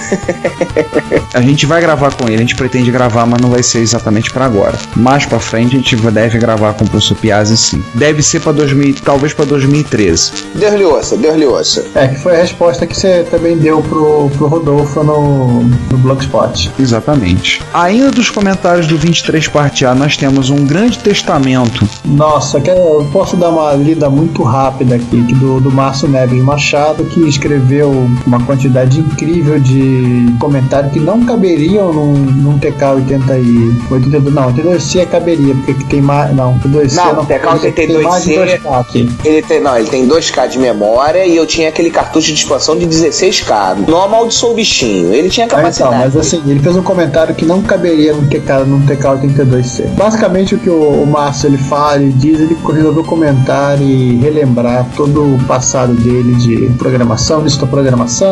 [1.34, 4.32] a gente vai gravar com ele, a gente pretende gravar, mas não vai ser exatamente
[4.32, 4.78] para agora.
[4.96, 7.84] Mais para frente a gente deve gravar com o professor Piazzi sim.
[7.96, 10.32] Deve ser para 2000, talvez para 2013.
[10.56, 11.86] Deus lhe ouça, Deus lhe ouça.
[11.96, 16.72] É, que foi a resposta que você também deu pro, pro Rodolfo no, no Blogspot.
[16.80, 17.62] Exatamente.
[17.74, 21.88] Ainda dos comentários do 23 parte A, nós temos um grande testamento.
[22.06, 27.22] Nossa, eu posso dar uma lida muito rápida aqui, do, do Márcio Neves Machado, que
[27.28, 34.34] escreveu uma quantidade incrível de comentários que não caberiam num, num TK 80 e 82,
[34.34, 39.78] não, 82C caberia, porque tem mais, não, 82C não, não, TK 82C, ele tem, não,
[39.78, 43.88] ele tem 2K de memória e eu tinha aquele cartucho de expansão de 16K.
[43.88, 45.94] Não amaldiçoou o bichinho, ele tinha capacidade.
[45.94, 49.28] Ah, então, mas assim, ele fez um comentário que não caberia num TK, num TK
[49.28, 49.86] 82C.
[49.96, 54.88] Basicamente o que o, o Márcio ele fala, ele diz, ele resolveu comentar e relembrar
[54.96, 58.23] todo o passado dele de programação, de programação,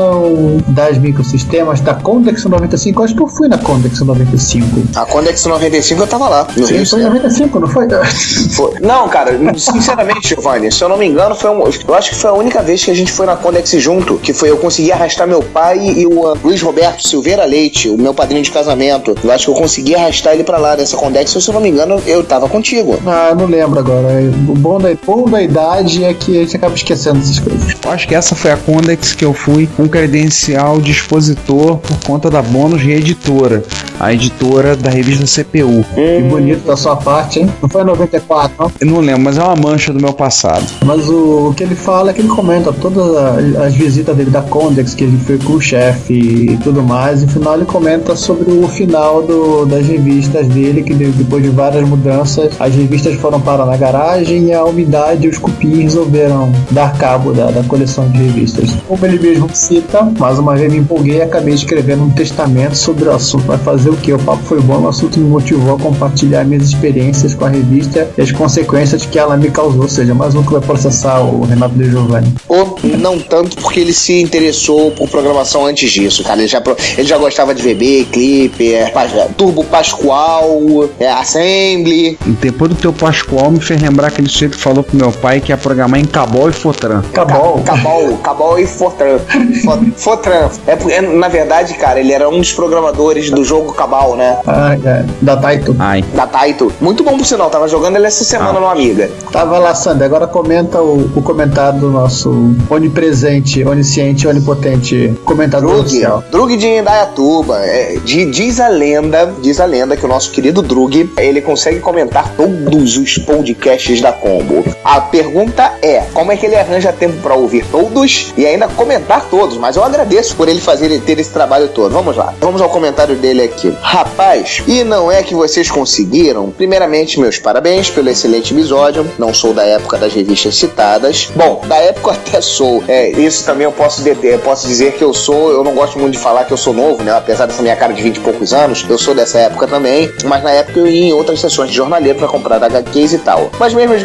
[0.67, 3.03] das microsistemas, da Condex 95.
[3.03, 4.83] Acho que eu fui na Condex 95.
[4.95, 6.47] A Condex 95 eu tava lá.
[6.55, 7.87] No Sim, foi em 95, não foi?
[8.55, 8.79] foi?
[8.81, 12.29] Não, cara, sinceramente, Giovanni, se eu não me engano, foi um, eu acho que foi
[12.29, 15.27] a única vez que a gente foi na Condex junto, que foi eu consegui arrastar
[15.27, 19.15] meu pai e o Luiz Roberto Silveira Leite, o meu padrinho de casamento.
[19.23, 21.69] Eu acho que eu consegui arrastar ele pra lá nessa Condex, se eu não me
[21.69, 22.99] engano, eu tava contigo.
[23.05, 24.07] Ah, eu não lembro agora.
[24.47, 27.75] O bom da, bom da idade é que a gente acaba esquecendo essas coisas.
[27.83, 31.97] Eu acho que essa foi a Condex que eu fui com credencial de expositor por
[32.05, 33.63] conta da Bônus Reeditora,
[33.99, 35.79] a editora da revista CPU.
[35.79, 35.83] Hum.
[35.95, 37.51] Que bonito da sua parte, hein?
[37.61, 38.71] Não foi 94, não?
[38.79, 40.65] Eu não lembro, mas é uma mancha do meu passado.
[40.85, 43.15] Mas o, o que ele fala é que ele comenta todas
[43.57, 47.23] as visitas dele da Condex, que ele foi com o chefe e tudo mais.
[47.23, 51.49] E no final ele comenta sobre o final do, das revistas dele, que depois de
[51.49, 56.51] várias mudanças, as revistas foram parar na garagem e a umidade e os cupins resolveram
[56.69, 58.69] dar cabo da, da coleção de revistas.
[58.87, 63.05] Como ele mesmo cita, mais uma vez me empolguei e acabei escrevendo um testamento sobre
[63.07, 63.45] o assunto.
[63.45, 64.11] Vai fazer o que?
[64.11, 68.09] O papo foi bom, o assunto me motivou a compartilhar minhas experiências com a revista
[68.17, 69.83] e as consequências que ela me causou.
[69.83, 72.33] Ou seja, mais um que vai processar o Renato De Giovanni.
[72.49, 76.39] Ou não tanto porque ele se interessou por programação antes disso, cara.
[76.41, 76.61] Ele já,
[76.97, 79.07] ele já gostava de VB, Clipper, Pa-
[79.37, 82.17] Turbo Pascual, é, Assembly.
[82.27, 85.39] E depois do teu Pascoal, me fez lembrar aquele sujeito que falou pro meu pai
[85.39, 87.01] que ia programar em Cabol e Fortran.
[87.13, 87.61] Cabol.
[87.63, 89.19] Cabal, Cabal e Fortran.
[89.63, 90.49] Fo- Fortran.
[90.67, 94.37] É, é, na verdade, cara, ele era um dos programadores do jogo Cabal, né?
[94.47, 95.75] Ah, é, da Taito.
[95.79, 96.03] Ai.
[96.13, 96.71] Da Taito.
[96.81, 98.61] Muito bom por sinal, tava jogando ele essa semana Ah.
[98.61, 99.09] no Amiga.
[99.31, 99.71] Tava lá.
[100.03, 106.23] Agora comenta o, o comentário do nosso onipresente, onisciente, onipotente comentador Drug, oficial.
[106.31, 107.59] Drug de Indaiatuba.
[107.65, 111.79] É, de- diz a lenda, diz a lenda que o nosso querido Drug, ele consegue
[111.79, 114.63] comentar todos os podcasts da Combo.
[114.83, 119.25] A pergunta é, como é que ele arranja tempo pra ouvir todos e ainda comentar
[119.29, 119.50] todos?
[119.57, 121.91] Mas eu agradeço por ele fazer ter esse trabalho todo.
[121.91, 122.33] Vamos lá.
[122.39, 123.73] Vamos ao comentário dele aqui.
[123.81, 126.49] Rapaz, e não é que vocês conseguiram?
[126.51, 129.09] Primeiramente, meus parabéns pelo excelente episódio.
[129.17, 131.29] Não sou da época das revistas citadas.
[131.35, 132.83] Bom, da época até sou.
[132.87, 135.51] É, isso também eu posso, de- eu posso dizer que eu sou.
[135.51, 137.11] Eu não gosto muito de falar que eu sou novo, né?
[137.15, 140.11] Apesar dessa minha cara de 20 e poucos anos, eu sou dessa época também.
[140.25, 143.49] Mas na época eu ia em outras sessões de jornaleiro para comprar HQs e tal.
[143.59, 143.95] Mas mesmo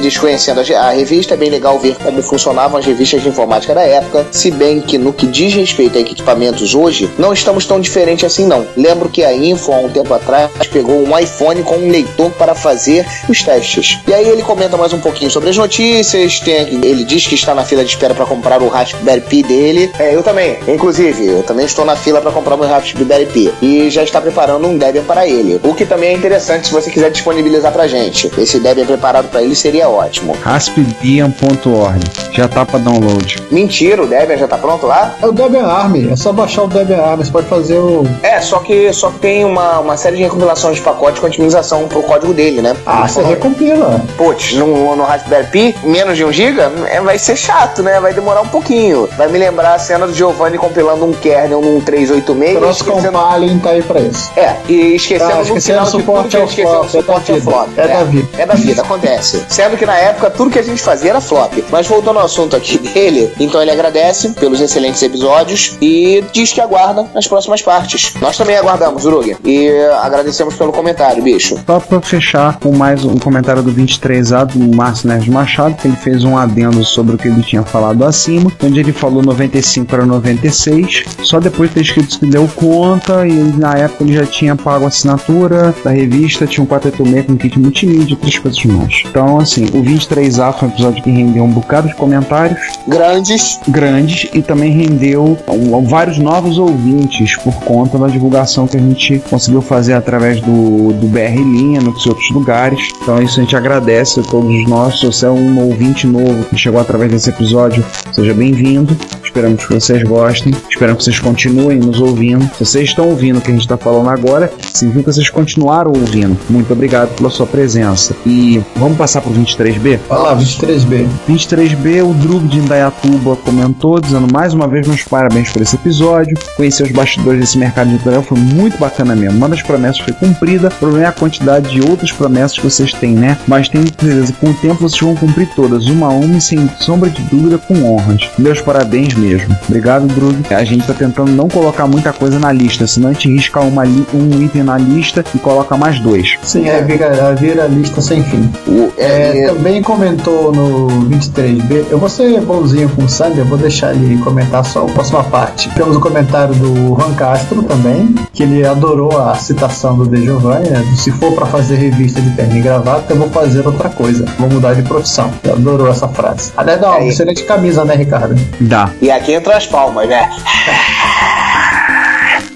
[0.00, 4.26] desconhecendo a revista, é bem legal ver como funcionavam as revistas de informática da época.
[4.30, 8.46] Se bem que no que diz respeito a equipamentos hoje, não estamos tão diferentes assim
[8.46, 8.66] não.
[8.76, 12.54] Lembro que a Info, há um tempo atrás, pegou um iPhone com um leitor para
[12.54, 13.98] fazer os testes.
[14.06, 17.54] E aí ele comenta mais um pouquinho sobre as notícias, tem, ele diz que está
[17.54, 19.90] na fila de espera para comprar o Raspberry Pi dele.
[19.98, 20.58] É, eu também.
[20.68, 23.52] Inclusive, eu também estou na fila para comprar o meu Raspberry Pi.
[23.60, 25.60] E já está preparando um Debian para ele.
[25.62, 28.30] O que também é interessante se você quiser disponibilizar pra gente.
[28.38, 30.36] Esse Debian preparado para ele seria ótimo.
[30.42, 32.00] Raspbian.org.
[32.32, 33.36] Já tá pra download.
[33.50, 35.14] Mentira, o Debian já tá pronto lá?
[35.22, 38.04] É o Debian Army, é só baixar o Debian Army, você pode fazer o.
[38.22, 41.86] É, só que só que tem uma, uma série de recompilações de pacotes com otimização
[41.88, 42.76] pro código dele, né?
[42.84, 44.02] Ah, você recompila.
[44.16, 46.60] Putz, no, no Raspberry Pi, menos de 1 GB,
[46.90, 48.00] é, vai ser chato, né?
[48.00, 49.08] Vai demorar um pouquinho.
[49.16, 52.58] Vai me lembrar a cena do Giovanni compilando um kernel num 386.
[52.58, 54.30] Cross esquecendo- Compilin tá aí pra isso.
[54.36, 57.68] É, e esquecendo Ah, no final tudo suporte que flop, o suporte é ao flop.
[57.68, 58.28] vida, é da vida.
[58.38, 59.44] É da vida, acontece.
[59.48, 61.52] Sendo que na época tudo que a gente fazia era flop.
[61.70, 66.60] Mas voltando ao assunto aqui dele, então ele agradece pelos excelentes episódios e diz que
[66.60, 68.12] aguarda as próximas partes.
[68.20, 69.36] Nós também aguardamos, Urug.
[69.44, 69.70] E
[70.02, 71.56] agradecemos pelo comentário, bicho.
[71.66, 75.96] Só pra fechar com mais um comentário do 23A do Márcio Neves Machado, que ele
[75.96, 80.04] fez um adendo sobre o que ele tinha falado acima, onde ele falou 95 para
[80.04, 84.56] 96, só depois de ter escrito que deu conta, e na época ele já tinha
[84.56, 89.02] pago a assinatura da revista, tinha um 486 com kit multimídia e outras coisas mais.
[89.06, 93.58] Então, assim, o 23A foi um episódio que rendeu um bocado de comentários Grandes.
[93.68, 95.36] grandes e também rendeu
[95.84, 101.06] vários novos ouvintes por conta da divulgação que a gente conseguiu fazer através do, do
[101.06, 102.88] BR Linux e outros lugares.
[103.02, 105.00] Então isso a gente agradece a todos nós.
[105.00, 108.96] Se você é um ouvinte novo que chegou através desse episódio, seja bem-vindo.
[109.22, 110.54] Esperamos que vocês gostem.
[110.68, 112.44] Esperamos que vocês continuem nos ouvindo.
[112.54, 115.92] Se vocês estão ouvindo o que a gente está falando agora, significa que vocês continuaram
[115.92, 116.36] ouvindo.
[116.48, 118.14] Muito obrigado pela sua presença.
[118.24, 119.98] E vamos passar para o 23B?
[120.08, 121.06] Olha lá, 23B.
[121.28, 126.36] 23B, o Drug de Indaiatuba comentou, dizendo mais uma vez meus parabéns por esse episódio.
[126.56, 129.38] Conhecer os bastidores desse mercado editorial foi muito bacana mesmo.
[129.38, 132.92] Uma das promessas foi cumprida, o problema é a quantidade de outras promessas que vocês
[132.92, 133.36] têm, né?
[133.46, 136.40] Mas tenho certeza que com o tempo vocês vão cumprir todas, uma a uma e
[136.40, 138.30] sem sombra de dúvida com honras.
[138.38, 139.56] Meus parabéns mesmo.
[139.68, 140.42] Obrigado, Drug.
[140.54, 143.84] A gente tá tentando não colocar muita coisa na lista, senão a gente risca uma
[143.84, 146.36] um item na lista e coloca mais dois.
[146.42, 148.50] Sim, é, vira, vira lista sem fim.
[148.66, 151.86] O, É, é, também comentou no 23B.
[151.90, 155.22] Eu vou ser bonzinho com o Sander, eu vou deixar ele comentar só a próxima
[155.24, 155.70] parte.
[155.70, 160.68] Temos o comentário do Juan Castro também, que ele adorou a citação do De Giovanni,
[160.70, 160.84] né?
[160.96, 164.24] Se for pra fazer revista de terno e gravata, eu vou fazer outra coisa.
[164.38, 165.30] Vou mudar de profissão.
[165.44, 166.52] Ele adorou essa frase.
[166.56, 167.08] Aliás, dá uma Aí.
[167.08, 168.34] excelente camisa, né, Ricardo?
[168.60, 168.90] Dá.
[169.00, 170.28] E aqui entra as palmas, né?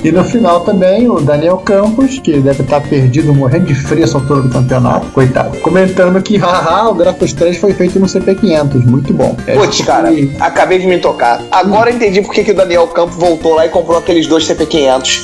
[0.03, 4.17] E no final também o Daniel Campos, que deve estar perdido, morrendo de frio essa
[4.17, 9.13] altura do campeonato, coitado, comentando que haha, o Grafos 3 foi feito no CP500, muito
[9.13, 9.37] bom.
[9.47, 11.43] É, Putz, cara, e- acabei de me tocar.
[11.51, 14.45] Agora eu entendi por que que o Daniel Campos voltou lá e comprou aqueles dois
[14.49, 15.21] CP500.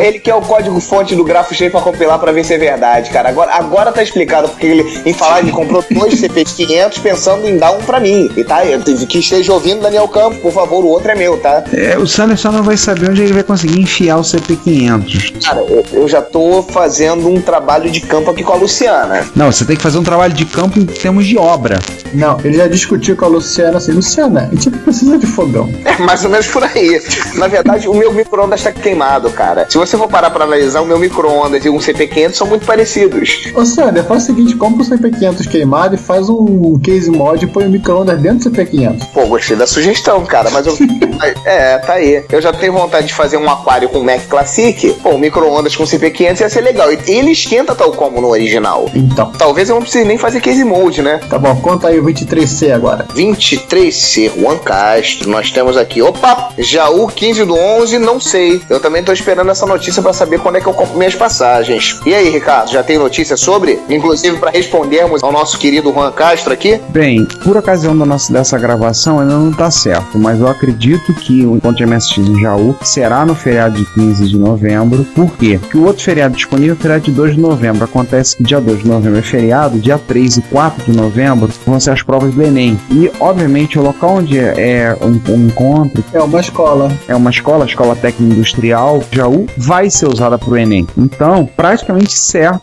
[0.00, 3.10] Ele quer o código fonte do grafo cheio pra compilar pra ver se é verdade,
[3.10, 3.28] cara.
[3.28, 7.72] Agora, agora tá explicado porque ele, em falar, ele comprou dois CP500 pensando em dar
[7.72, 8.30] um pra mim.
[8.36, 11.64] E tá, eu, que esteja ouvindo Daniel Campos, por favor, o outro é meu, tá?
[11.72, 15.44] É, o Sander só não vai saber onde ele vai conseguir enfiar o CP500.
[15.44, 19.26] Cara, eu, eu já tô fazendo um trabalho de campo aqui com a Luciana.
[19.34, 21.78] Não, você tem que fazer um trabalho de campo em termos de obra.
[22.12, 25.70] Não, ele já discutiu com a Luciana assim, Luciana, a gente precisa de fogão.
[25.84, 27.00] É mais ou menos por aí.
[27.34, 29.66] Na verdade, o meu micro-ondas tá queimado, cara.
[29.68, 33.50] Se você for parar pra analisar, o meu micro-ondas e um CP500 são muito parecidos.
[33.54, 37.48] Ô Sander, faz o seguinte, compra o CP500 queimado e faz um case mod e
[37.48, 39.06] põe o micro-ondas dentro do CP500.
[39.12, 40.76] Pô, gostei da sugestão, cara, mas eu.
[41.44, 42.24] é, tá aí.
[42.30, 44.94] Eu já tenho vontade de fazer um aquário com Mac Classic.
[45.02, 46.88] Pô, um micro-ondas com CP500 ia ser legal.
[46.90, 48.90] Ele esquenta tal como no original.
[48.94, 51.20] Então, Talvez eu não precise nem fazer case mode, né?
[51.28, 53.06] tá bom, conta aí o 23C agora.
[53.14, 55.28] 23C, Juan Castro.
[55.30, 58.60] Nós temos aqui, opa, Jaú 15 do 11, não sei.
[58.68, 61.98] Eu também tô esperando essa notícia pra saber quando é que eu compro minhas passagens.
[62.06, 63.78] E aí, Ricardo, já tem notícia sobre?
[63.88, 66.80] Inclusive pra respondermos ao nosso querido Juan Castro aqui?
[66.88, 71.44] Bem, por ocasião da nossa, dessa gravação ainda não tá certo, mas eu acredito que
[71.44, 75.04] o encontro de MSX em Jaú será no feriado de 15 de novembro.
[75.14, 75.58] Por quê?
[75.60, 77.84] Porque o outro feriado disponível é o feriado de 2 de novembro.
[77.84, 81.78] Acontece que dia 2 de novembro é feriado, dia 3 e 4 de novembro vão
[81.80, 82.78] ser as provas do Enem.
[82.90, 86.90] E, obviamente, o local onde é um, um encontro É uma escola.
[87.08, 90.86] é uma escola, a Escola Técnica Industrial Jaú, vai ser usada para o Enem.
[90.96, 92.62] Então, praticamente certo,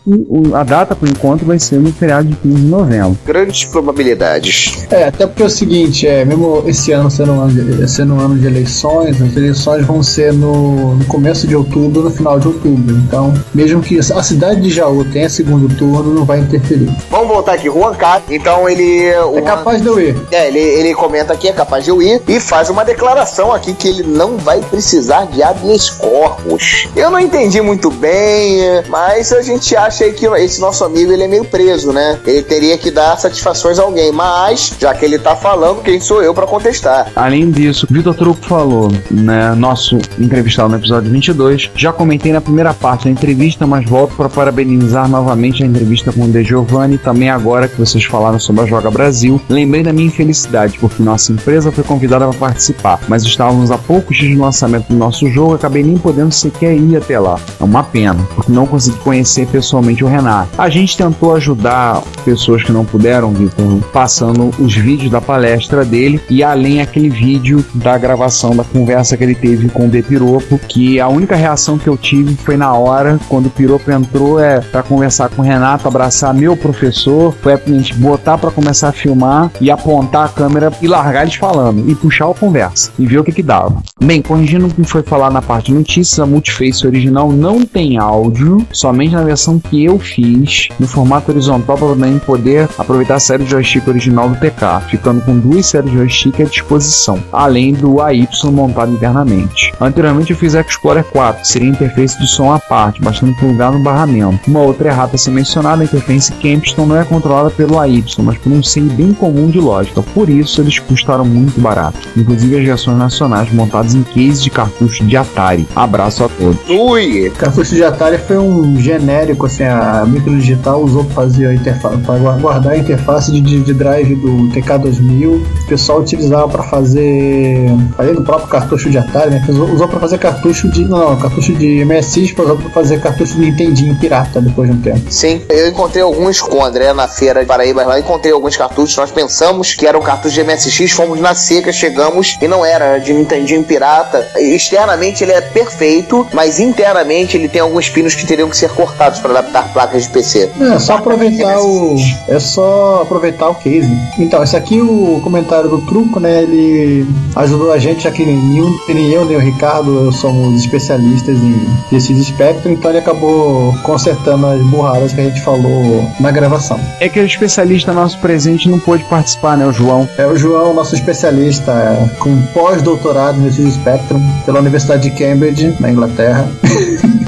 [0.53, 3.17] a data para o encontro vai ser no feriado de 15 de novembro.
[3.25, 4.85] Grandes probabilidades.
[4.89, 8.13] É, até porque é o seguinte, é, mesmo esse ano sendo um ano de, sendo
[8.15, 12.39] um ano de eleições, as eleições vão ser no, no começo de outubro, no final
[12.39, 12.95] de outubro.
[12.95, 16.89] Então, mesmo que a cidade de Jaú tenha segundo turno, não vai interferir.
[17.09, 18.33] Vamos voltar aqui, Juan Castro.
[18.33, 19.09] Então ele.
[19.09, 20.15] o É Juan- capaz de eu ir.
[20.31, 23.73] É, ele, ele comenta aqui, é capaz de eu ir, e faz uma declaração aqui
[23.73, 26.82] que ele não vai precisar de habeas corpus.
[26.95, 28.59] Eu não entendi muito bem,
[28.89, 32.19] mas a gente acha que esse nosso amigo ele é meio preso, né?
[32.25, 36.21] Ele teria que dar satisfações a alguém, mas já que ele tá falando, quem sou
[36.21, 37.11] eu pra contestar?
[37.15, 42.73] Além disso, Vitor Truco falou, né, nosso entrevistado no episódio 22, já comentei na primeira
[42.73, 47.29] parte da entrevista, mas volto para parabenizar novamente a entrevista com o De Giovanni, também
[47.29, 51.71] agora que vocês falaram sobre a Joga Brasil, lembrei da minha infelicidade, porque nossa empresa
[51.71, 55.83] foi convidada para participar, mas estávamos a poucos dias do lançamento do nosso jogo, acabei
[55.83, 57.39] nem podendo sequer ir até lá.
[57.59, 60.49] É uma pena, porque não consegui conhecer pessoalmente o Renato.
[60.57, 66.21] A gente tentou ajudar pessoas que não puderam, Vitor, passando os vídeos da palestra dele
[66.29, 70.59] e além aquele vídeo da gravação da conversa que ele teve com o De Piropo,
[70.59, 74.59] que a única reação que eu tive foi na hora, quando o Piropo entrou, é
[74.59, 78.93] para conversar com o Renato, abraçar meu professor, foi a gente botar para começar a
[78.93, 83.19] filmar e apontar a câmera e largar eles falando e puxar a conversa e ver
[83.19, 83.81] o que que dava.
[84.01, 86.25] Bem, corrigindo o que foi falar na parte de notícias, a
[86.63, 91.89] Multiface original não tem áudio, somente na versão que eu fiz, no formato horizontal para
[91.89, 95.97] também poder aproveitar a série de joystick original do TK, ficando com duas séries de
[95.97, 99.73] joystick à disposição, além do AY montado internamente.
[99.81, 103.83] Anteriormente eu fiz Explorer 4, que seria interface de som à parte, bastante lugar no
[103.83, 104.49] barramento.
[104.49, 108.37] Uma outra errata a ser mencionada, a interface Campston não é controlada pelo AY, mas
[108.37, 112.65] por um CI bem comum de lógica, por isso eles custaram muito barato, inclusive as
[112.65, 115.67] versões nacionais montadas em case de cartucho de Atari.
[115.75, 116.52] Abraço a todos.
[116.69, 117.31] Ui!
[117.37, 122.19] Cartucho de Atari foi um genérico, assim, a microdigital usou para fazer a interface, para
[122.19, 125.27] guardar a interface de, de- drive do TK2000.
[125.63, 127.65] O pessoal utilizava para fazer,
[127.97, 129.45] além do próprio cartucho de Atari, né?
[129.49, 133.41] Usou, usou para fazer cartucho de, não, cartucho de MSX, usou para fazer cartucho de
[133.41, 135.01] Nintendinho pirata depois de um tempo.
[135.09, 138.95] Sim, eu encontrei alguns com o André na feira de Paraíba lá, encontrei alguns cartuchos,
[138.97, 142.97] nós pensamos que eram cartuchos de MSX, fomos na seca, chegamos e não era, era
[142.99, 144.27] de Nintendinho pirata.
[144.37, 149.19] Externamente ele é perfeito, mas internamente ele tem alguns pinos que teriam que ser cortados
[149.19, 150.51] para adaptar placas de PC.
[150.59, 151.95] É só aproveitar o.
[152.27, 153.89] É só aproveitar o case.
[154.17, 156.43] Então, esse aqui, o comentário do truco, né?
[156.43, 161.65] Ele ajudou a gente, já que nenhum, nem eu, nem o Ricardo somos especialistas em
[161.89, 166.79] PCs Spectrum, então ele acabou consertando as burradas que a gente falou na gravação.
[166.99, 170.07] É que o especialista nosso presente não pôde participar, né, o João?
[170.17, 175.75] É o João, nosso especialista é, com pós-doutorado em PCs Spectrum pela Universidade de Cambridge,
[175.79, 176.32] na Inglaterra.
[176.33, 177.19] yeah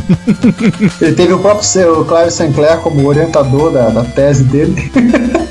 [1.02, 4.92] ele teve o próprio seu Clive Sinclair como orientador da, da tese dele.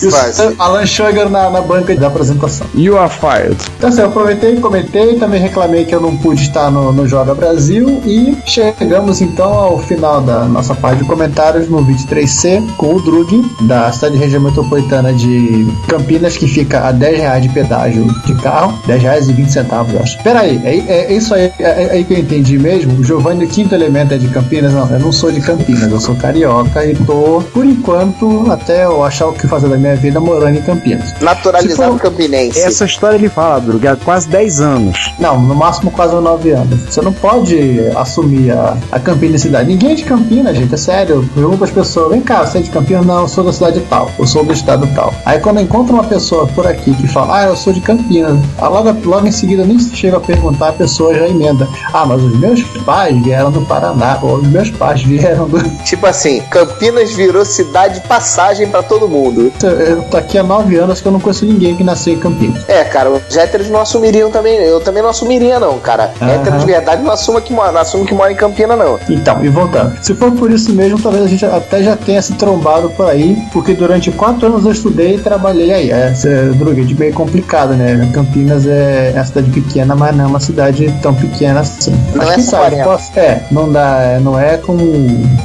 [0.00, 2.66] e o Alan Sugar na, na banca de apresentação.
[2.74, 3.56] You are fired.
[3.76, 7.34] Então assim, eu aproveitei, comentei, também reclamei que eu não pude estar no, no Joga
[7.34, 13.02] Brasil e chegamos então ao final da nossa parte de comentários no 23C com o
[13.02, 18.34] Drug, da cidade região metropolitana de Campinas, que fica a 10 reais de pedágio de
[18.36, 20.22] carro, 10 reais e 20 centavos, eu acho.
[20.22, 22.98] Peraí, é, é, é isso aí, é, é aí que eu entendi mesmo?
[22.98, 24.72] O Giovanni, o quinto elemento é de Campinas?
[24.72, 29.04] Não, eu não sou de Campinas, eu sou carioca e tô, por enquanto, até eu
[29.04, 31.12] achar o que fazer da minha vida morando em Campinas.
[31.20, 32.58] Naturalizado for- campinense.
[32.58, 35.12] Essa história ele fala, Drug, há quase 10 anos.
[35.18, 36.80] Não, no máximo quase 9 anos.
[36.88, 39.68] Você não pode assumir a, a campinicidade.
[39.68, 41.28] Ninguém é de Campinas, gente, é sério.
[41.34, 43.04] Pergunta as pessoas: vem cá, você é de Campinas?
[43.04, 45.12] Não, eu sou da cidade tal, eu sou do estado tal.
[45.26, 48.38] Aí quando eu encontro uma pessoa por aqui que fala, ah, eu sou de Campinas,
[48.58, 51.68] logo, logo em seguida nem chega a perguntar, a pessoa já emenda.
[51.92, 55.60] Ah, mas os meus pais pais vieram do Paraná, ou os meus pais vieram do.
[55.84, 59.52] Tipo assim, Campinas virou cidade de passagem pra todo mundo.
[59.62, 62.62] Eu tô aqui há nove anos que eu não conheço ninguém que nasceu em Campinas.
[62.68, 64.56] É, cara, os héteros não assumiriam também.
[64.56, 66.12] Eu também não assumiria, não, cara.
[66.20, 66.30] Aham.
[66.30, 68.98] Hétero de verdade não assume que mora, não assume que mora em Campina, não.
[69.08, 69.96] Então, e voltando.
[70.02, 73.36] Se for por isso mesmo, talvez a gente até já tenha se trombado por aí,
[73.52, 75.90] porque durante quatro anos eu estudei e trabalhei aí.
[75.90, 78.08] Essa é droga de meio complicado, né?
[78.12, 81.92] Campinas é uma cidade pequena, mas não é uma cidade tão pequena assim.
[82.14, 82.76] Não é sabe,
[83.16, 84.76] É, não dá, não é com.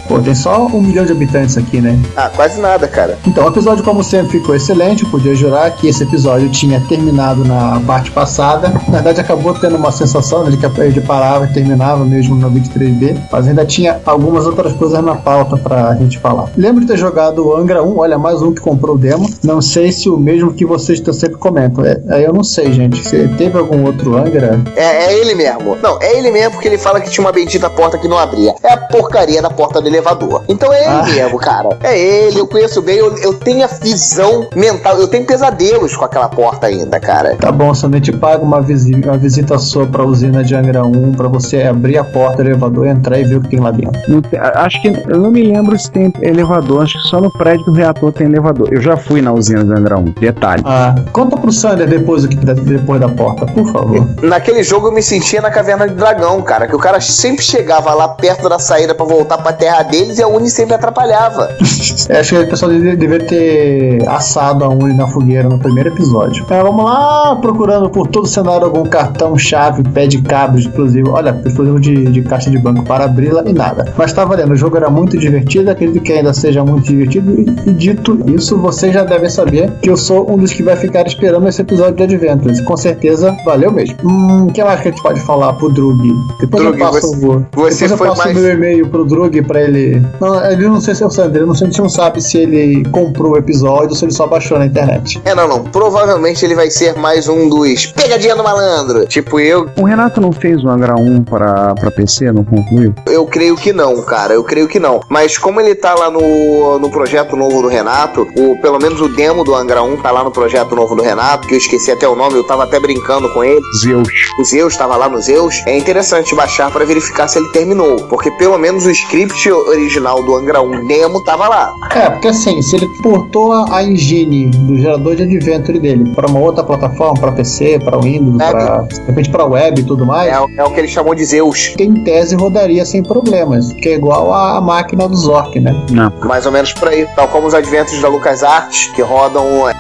[0.08, 1.98] Pô, tem só um milhão de habitantes aqui, né?
[2.16, 3.18] Ah, quase nada, cara.
[3.26, 5.04] Então, o episódio, como sempre, ficou excelente.
[5.04, 8.70] Eu podia jurar que esse episódio tinha terminado na parte passada.
[8.88, 12.50] Na verdade, acabou tendo uma sensação né, de que ele parava e terminava mesmo no
[12.52, 13.18] 23B.
[13.32, 16.50] Mas ainda tinha algumas outras coisas na pauta pra gente falar.
[16.56, 17.98] Lembro de ter jogado o Angra 1.
[17.98, 19.30] Olha, mais um que comprou o demo.
[19.44, 21.86] Não sei se o mesmo que vocês tão sempre comentam.
[21.86, 23.06] É, aí eu não sei, gente.
[23.08, 24.60] Se teve algum outro Angra?
[24.76, 25.78] É, é ele mesmo.
[25.82, 28.56] Não, é ele mesmo porque ele fala que tinha uma bendita porta que não abria.
[28.64, 30.44] É a porcaria da porta do elevador.
[30.50, 31.04] Então é ele Ah.
[31.06, 31.70] mesmo, cara.
[31.84, 36.04] É ele, eu conheço bem, eu, eu tenho a visão mental, eu tenho pesadelos com
[36.06, 37.36] aquela porta ainda, cara.
[37.36, 41.14] Tá bom, Sandro, te paga uma, visi uma visita sua pra usina de Angra 1
[41.14, 44.00] pra você abrir a porta do elevador, entrar e ver o que tem lá dentro.
[44.08, 47.32] Não tem- acho que eu não me lembro se tem elevador, acho que só no
[47.32, 48.70] prédio do reator tem elevador.
[48.72, 50.64] Eu já fui na usina do Angra 1, detalhe.
[50.66, 54.08] Ah, conta pro Sander depois depois da porta, por favor.
[54.24, 57.94] Naquele jogo eu me sentia na caverna de dragão, cara, que o cara sempre chegava
[57.94, 61.50] lá perto da saída pra voltar pra terra deles e a Uni sempre atrapalhava.
[62.10, 65.90] É, acho que o pessoal deve- deveria ter assado a Uni na fogueira no primeiro
[65.90, 66.46] episódio.
[66.50, 71.12] É, vamos lá, procurando por todo o cenário algum cartão, chave, pé de cabo explosivo.
[71.12, 73.94] Olha, explosivo de, de caixa de banco para abri-la e nada.
[73.98, 77.32] Mas tá valendo, o jogo era muito divertido, acredito que ainda seja muito divertido.
[77.42, 80.78] E, e dito isso, vocês já devem saber que eu sou um dos que vai
[80.78, 82.62] ficar esperando esse episódio de Adventures.
[82.62, 83.98] Com certeza, valeu mesmo.
[84.06, 85.98] Hum, o que mais que a gente pode falar pro Drug?
[86.40, 88.88] Depois Drug, eu passo você- o você depois eu foi passo mais- o meu e-mail
[88.88, 90.02] pro Drug pra ele.
[90.20, 92.22] Não, ele não sei se é o Sander, eu não sei, a gente não sabe
[92.22, 95.22] se ele comprou o episódio ou se ele só baixou na internet.
[95.26, 95.64] É, não, não.
[95.64, 99.06] Provavelmente ele vai ser mais um dos pegadinha do malandro.
[99.06, 102.94] Tipo eu, O Renato não fez o Angra 1 pra, pra PC, não concluiu?
[103.08, 104.34] eu creio que não, cara.
[104.34, 105.00] Eu creio que não.
[105.10, 109.08] Mas como ele tá lá no, no projeto novo do Renato, o, pelo menos o
[109.10, 112.08] demo do Angra 1 tá lá no projeto novo do Renato, que eu esqueci até
[112.08, 113.62] o nome, eu tava até brincando com ele.
[113.82, 114.08] Zeus.
[114.40, 115.64] O Zeus estava lá no Zeus.
[115.66, 117.96] É interessante baixar para verificar se ele terminou.
[118.08, 121.74] Porque pelo menos o script original do Angra 1 demo tava lá.
[121.96, 126.28] É, porque assim, se ele portou a, a engine do gerador de Adventure dele para
[126.28, 130.06] uma outra plataforma, para PC, para Windows, É, para de repente para web e tudo
[130.06, 131.74] mais, É, o- é o que ele chamou de Zeus.
[131.78, 135.74] que em tese rodaria sem problemas, que é igual a, a máquina do Zork, né?
[135.92, 137.08] Não, Mais ou menos por aí.
[137.16, 139.74] Tal como os adventos da LucasArts, que rodam é,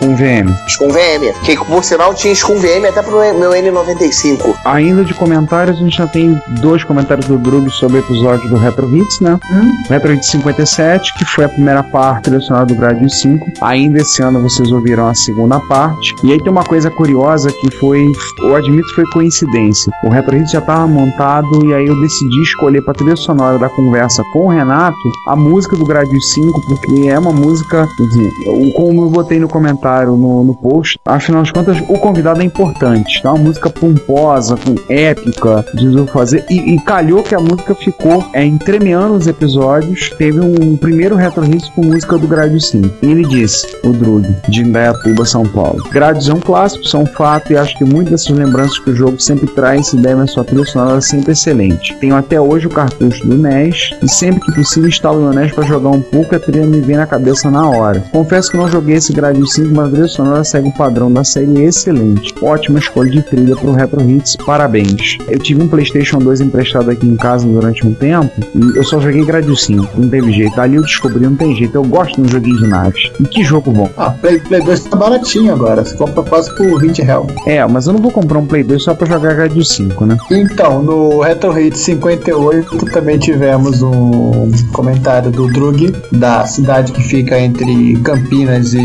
[0.00, 0.52] com VM.
[0.68, 1.32] Scum VM.
[1.44, 4.54] Que por sinal tinha Scum VM até pro meu N95.
[4.64, 8.56] Ainda de comentários, a gente já tem dois comentários do Drug sobre o episódio do
[8.56, 9.38] Retro Hits, né?
[9.86, 13.44] O Retro Hits 57, que foi a primeira parte selecionada do Gradius 5.
[13.60, 16.14] Ainda esse ano vocês ouviram a segunda parte.
[16.24, 18.10] E aí tem uma coisa curiosa que foi,
[18.40, 19.92] eu admito foi coincidência.
[20.02, 23.68] O Retro Hits já estava montado e aí eu decidi escolher para trilha sonora da
[23.68, 24.96] conversa com o Renato
[25.28, 29.48] a música do Gradius 5, porque é uma música, assim, eu- como eu botei no
[29.48, 33.20] comentário no, no post, afinal de contas o convidado é importante.
[33.22, 36.44] É uma música pomposa, com épica, de fazer.
[36.54, 40.10] E, e calhou que a música ficou é, entremeando os episódios.
[40.10, 41.44] Teve um primeiro retro
[41.74, 42.88] com música do Gradius 5.
[43.02, 45.82] E ele disse, o Drug, de Indaiatuba, São Paulo.
[45.90, 48.94] Gradius é um clássico, são um fato, e acho que muitas dessas lembranças que o
[48.94, 51.96] jogo sempre traz se devem à sua trilha sonora sempre excelente.
[51.96, 55.64] Tenho até hoje o cartucho do NES, e sempre que possível instalo no NES para
[55.64, 58.00] jogar um pouco, a trilha me vem na cabeça na hora.
[58.12, 61.24] Confesso que não joguei esse Gradius 5, mas a trilha sonora segue o padrão da
[61.24, 62.32] série excelente.
[62.40, 65.18] Ótima escolha de trilha pro Retro Hits, parabéns.
[65.28, 69.00] Eu tive um PlayStation 2 emprestado aqui em casa durante um tempo e eu só
[69.00, 70.60] joguei Gradius 5, não teve jeito.
[70.60, 71.74] Ali eu descobri, não tem jeito.
[71.74, 73.10] Eu gosto de um joguinho de naves.
[73.20, 73.88] E que jogo bom.
[73.96, 77.26] Ah, Play, Play 2 tá baratinho agora, você compra quase por 20 reais.
[77.46, 80.16] É, mas eu não vou comprar um Play 2 só pra jogar Gradius 5, né?
[80.30, 87.38] Então, no Retro Hit 58 também tivemos um comentário do Drug, da cidade que fica
[87.38, 88.78] entre Campinas e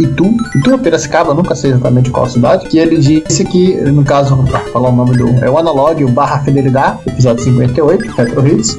[0.00, 0.34] Itu.
[0.54, 2.66] Itu ou Piracicaba, nunca sei exatamente qual cidade.
[2.68, 4.36] Que ele disse que, no caso,
[4.72, 5.28] falar o nome do.
[5.44, 8.76] É o Analog, o Barra Fidelidade, episódio 58, Retro Hits.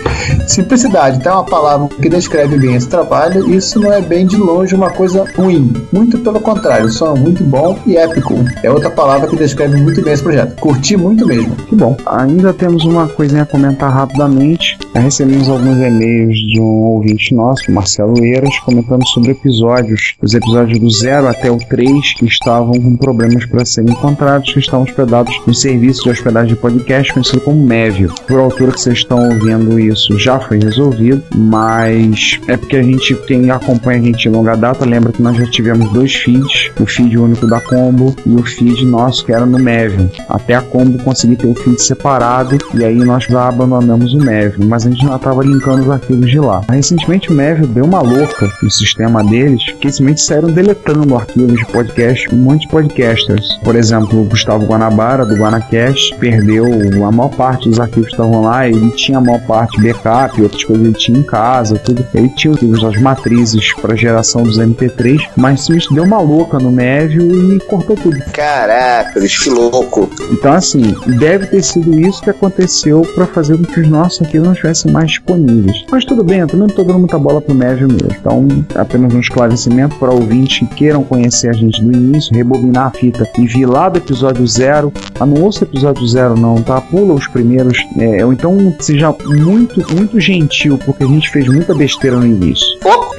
[0.48, 3.50] Simplicidade, é uma palavra que descreve bem esse trabalho.
[3.54, 5.72] Isso não é bem de longe uma coisa ruim.
[5.92, 8.36] Muito pelo contrário, som é muito bom e épico.
[8.64, 10.60] É outra palavra que descreve muito bem esse projeto.
[10.60, 11.56] Curti muito mesmo.
[11.56, 11.96] Que bom.
[12.06, 14.78] Ainda temos uma coisinha a comentar rapidamente.
[14.94, 20.90] Recebemos alguns e-mails de um ouvinte nosso, Marcelo Eiras, comentando sobre episódios, os episódios do
[20.90, 25.54] 0 até o 3, que estavam com problemas para serem encontrados, que estavam hospedados no
[25.54, 27.91] serviço de hospedagem de podcast conhecido como MEV.
[27.92, 28.14] Mévio.
[28.28, 33.14] Por altura que vocês estão ouvindo isso, já foi resolvido, mas é porque a gente,
[33.28, 36.86] quem acompanha a gente de longa data, lembra que nós já tivemos dois feeds, o
[36.86, 40.10] feed único da Combo e o feed nosso que era no Mévio.
[40.30, 44.66] Até a Combo conseguir ter o feed separado e aí nós já abandonamos o Mévio,
[44.66, 46.62] mas a gente já estava linkando os arquivos de lá.
[46.70, 51.66] Recentemente o Mévio deu uma louca no sistema deles, que simplesmente saíram deletando arquivos de
[51.66, 53.60] podcast, um monte de podcasters.
[53.64, 56.66] Por exemplo, o Gustavo Guanabara, do Guanacast, perdeu
[57.06, 60.86] a maior parte dos arquivos estavam lá, ele tinha a maior parte backup, outras coisas
[60.86, 62.06] ele tinha em casa, tudo.
[62.14, 66.72] Ele tinha os as matrizes para geração dos MP3, mas simplesmente deu uma louca no
[66.72, 68.18] Mévio e cortou tudo.
[68.34, 70.10] Caraca, que louco.
[70.32, 74.48] Então, assim, deve ter sido isso que aconteceu para fazer com que os nossos arquivos
[74.48, 75.86] não estivessem mais disponíveis.
[75.92, 78.10] Mas tudo bem, eu também não tô dando muita bola pro Mévio mesmo.
[78.20, 82.92] Então, apenas um esclarecimento para ouvintes que queiram conhecer a gente do início, rebobinar a
[82.92, 84.92] fita e vir lá do episódio zero.
[85.20, 86.80] Ah, não ouça o episódio zero, não, tá?
[86.82, 87.71] Pula os primeiros.
[87.98, 92.66] É, ou então seja muito, muito gentil, porque a gente fez muita besteira no início.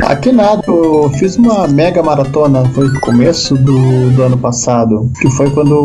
[0.03, 5.31] Aqui nada, eu fiz uma mega maratona, foi no começo do, do ano passado, que
[5.31, 5.85] foi quando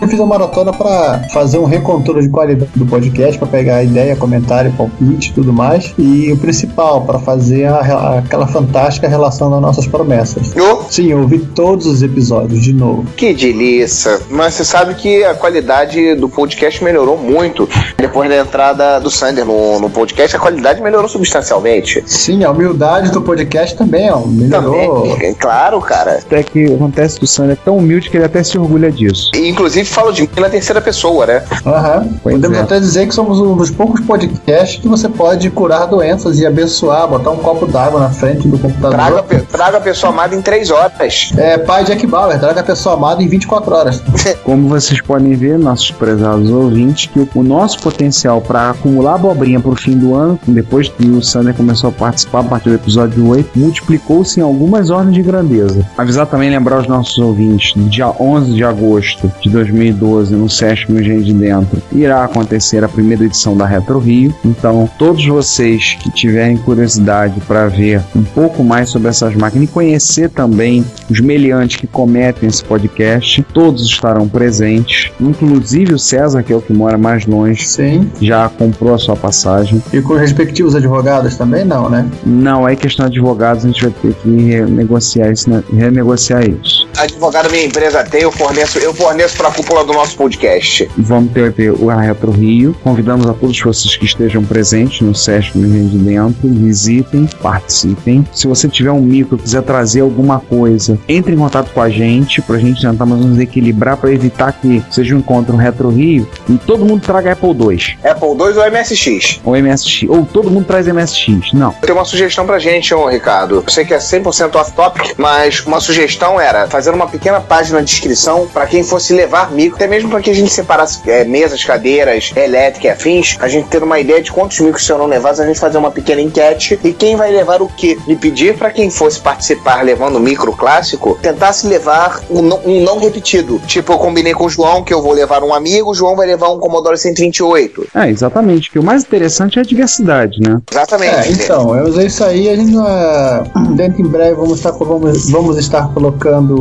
[0.00, 4.16] eu fiz uma maratona para fazer um recontrole de qualidade do podcast, para pegar ideia,
[4.16, 9.50] comentário, palpite e tudo mais, e o principal, para fazer a, a, aquela fantástica relação
[9.50, 10.54] das nossas promessas.
[10.56, 10.82] Oh.
[10.88, 13.04] Sim, eu ouvi todos os episódios de novo.
[13.16, 14.20] Que delícia!
[14.30, 17.68] Mas você sabe que a qualidade do podcast melhorou muito
[18.08, 22.02] depois da entrada do Sander no, no podcast, a qualidade melhorou substancialmente.
[22.06, 25.12] Sim, a humildade do podcast também, ó, melhorou.
[25.12, 26.14] Também, claro, cara.
[26.14, 29.30] Até que acontece que o Sander é tão humilde que ele até se orgulha disso.
[29.34, 31.44] E, inclusive falo de mim na terceira pessoa, né?
[31.66, 32.08] Aham.
[32.22, 32.60] Podemos é.
[32.62, 37.06] até dizer que somos um dos poucos podcasts que você pode curar doenças e abençoar,
[37.06, 39.22] botar um copo d'água na frente do computador.
[39.22, 41.32] Traga, traga a pessoa amada em três horas.
[41.36, 44.02] É, pai Jack Bauer, traga a pessoa amada em 24 horas.
[44.44, 49.58] Como vocês podem ver, nossos prezados ouvintes, que o, o nosso potencial para acumular abobrinha
[49.58, 53.26] pro fim do ano, depois que o Sander começou a participar a partir do episódio
[53.26, 55.86] 8, multiplicou-se em algumas ordens de grandeza.
[55.96, 60.92] Avisar também, lembrar os nossos ouvintes, no dia 11 de agosto de 2012, no Sesc
[60.92, 64.34] Engenho de Dentro, irá acontecer a primeira edição da Retro Rio.
[64.44, 69.72] Então, todos vocês que tiverem curiosidade para ver um pouco mais sobre essas máquinas e
[69.72, 76.52] conhecer também os meliantes que cometem esse podcast, todos estarão presentes, inclusive o César, que
[76.52, 78.10] é o que mora mais longe, Sim.
[78.20, 79.80] já comprou a sua passagem.
[79.92, 82.10] E com os respectivos advogados também não, né?
[82.26, 85.62] Não, aí questão de advogados, a gente vai ter que renegociar isso, né?
[85.72, 86.87] renegociar isso.
[86.98, 90.90] Advogado minha empresa tem, eu forneço, eu forneço pra cúpula do nosso podcast.
[90.96, 92.76] Vamos ter, o Retro Rio.
[92.82, 96.48] Convidamos a todos vocês que estejam presentes no SESC no Rio de Dentro.
[96.48, 98.26] Visitem, participem.
[98.32, 102.42] Se você tiver um micro, quiser trazer alguma coisa, entre em contato com a gente
[102.42, 106.58] pra gente tentar mais menos equilibrar para evitar que seja um encontro Retro Rio e
[106.58, 109.40] todo mundo traga Apple II Apple II ou MSX?
[109.44, 110.08] ou MSX.
[110.08, 111.52] Ou todo mundo traz MSX.
[111.52, 111.72] Não.
[111.72, 113.56] Tenho uma sugestão pra gente, ô Ricardo.
[113.56, 117.92] Eu sei que é 100% off-topic, mas uma sugestão era fazer uma pequena página de
[117.92, 121.64] inscrição pra quem fosse levar micro, até mesmo pra que a gente separasse é, mesas,
[121.64, 125.46] cadeiras, elétrica e afins, a gente ter uma ideia de quantos micros serão levados, a
[125.46, 127.98] gente fazer uma pequena enquete e quem vai levar o quê?
[128.06, 132.82] E pedir pra quem fosse participar levando o micro clássico, tentasse levar um não, um
[132.82, 133.60] não repetido.
[133.66, 136.26] Tipo, eu combinei com o João que eu vou levar um amigo, o João vai
[136.26, 137.88] levar um Commodore 128.
[137.94, 138.70] É, exatamente.
[138.70, 140.60] Que o mais interessante é a diversidade, né?
[140.70, 141.14] Exatamente.
[141.14, 143.42] É, então, eu usei isso aí, a gente vai,
[143.74, 146.56] dentro em breve vamos estar, vamos, vamos estar colocando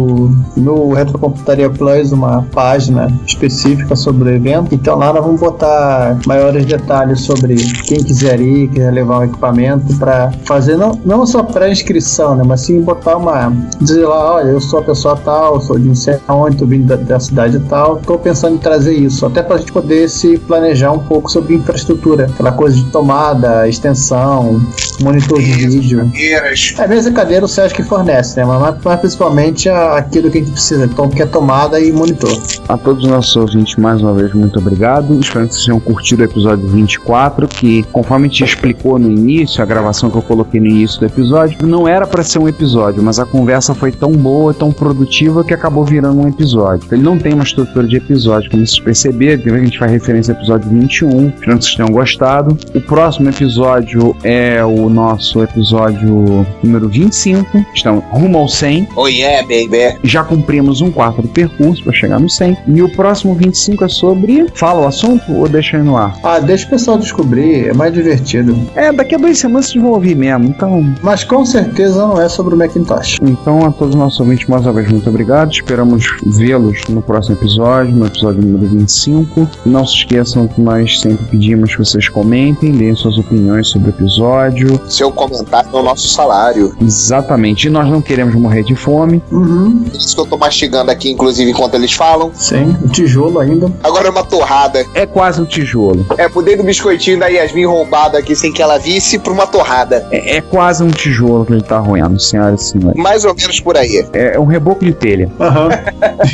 [0.56, 6.66] no Retrocomputaria Plus uma página específica sobre o evento, então lá nós vamos botar maiores
[6.66, 12.36] detalhes sobre quem quiser ir, quiser levar um equipamento para fazer não, não só pré-inscrição,
[12.36, 15.88] né, mas sim botar uma, dizer lá, olha, eu sou a pessoa tal, sou de
[15.88, 19.42] não sei aonde, tô vindo da, da cidade tal, tô pensando em trazer isso, até
[19.44, 24.62] pra gente poder se planejar um pouco sobre infraestrutura, aquela coisa de tomada, extensão,
[25.02, 26.00] monitor de vídeo.
[26.06, 26.74] Cadeiras.
[26.78, 28.46] É, mesa e cadeira o Sesc fornece, né?
[28.46, 32.38] Mas, mas principalmente a- aquilo que a gente precisa, então, que é tomada e monitor.
[32.68, 35.20] A todos os nossos ouvintes, mais uma vez, muito obrigado.
[35.20, 39.66] Espero que vocês tenham curtido o episódio 24, que, conforme te explicou no início, a
[39.66, 43.20] gravação que eu coloquei no início do episódio, não era para ser um episódio, mas
[43.20, 46.88] a conversa foi tão boa, tão produtiva, que acabou virando um episódio.
[46.92, 50.34] Ele não tem uma estrutura de episódio, como vocês perceberam, que a gente faz referência
[50.34, 52.58] ao episódio 21, espero que vocês tenham gostado.
[52.76, 58.90] O próximo episódio é o nosso episódio número 25, estamos rumo ao 100.
[58.96, 59.87] Oh yeah, baby.
[59.88, 59.98] É.
[60.04, 62.58] Já cumprimos um quarto do percurso para chegar no 100.
[62.68, 64.48] E o próximo 25 é sobre.
[64.54, 66.18] Fala o assunto ou deixa aí no ar?
[66.24, 68.58] Ah, deixa o pessoal descobrir, é mais divertido.
[68.76, 70.94] É, daqui a duas semanas vocês vão ouvir mesmo, então.
[71.02, 73.18] Mas com certeza não é sobre o Macintosh.
[73.22, 75.52] Então, a todos os nossos ouvintes, mais uma vez, muito obrigado.
[75.52, 79.48] Esperamos vê-los no próximo episódio, no episódio número 25.
[79.66, 83.92] Não se esqueçam que nós sempre pedimos que vocês comentem, deem suas opiniões sobre o
[83.92, 84.80] episódio.
[84.88, 86.76] Seu comentário é o nosso salário.
[86.82, 87.68] Exatamente.
[87.68, 89.22] E nós não queremos morrer de fome.
[89.32, 89.77] Uhum.
[89.94, 92.32] Isso que eu tô mastigando aqui, inclusive, enquanto eles falam.
[92.34, 93.72] Sim, o tijolo ainda.
[93.84, 94.86] Agora é uma torrada.
[94.94, 96.06] É quase um tijolo.
[96.18, 100.08] É, mudei do biscoitinho da Yasmin roubado aqui sem que ela visse pra uma torrada.
[100.12, 103.02] É, é quase um tijolo que ele tá roendo, senhoras e senhores.
[103.02, 104.06] Mais ou menos por aí.
[104.14, 105.30] É, é um reboco de telha.
[105.40, 105.70] Aham.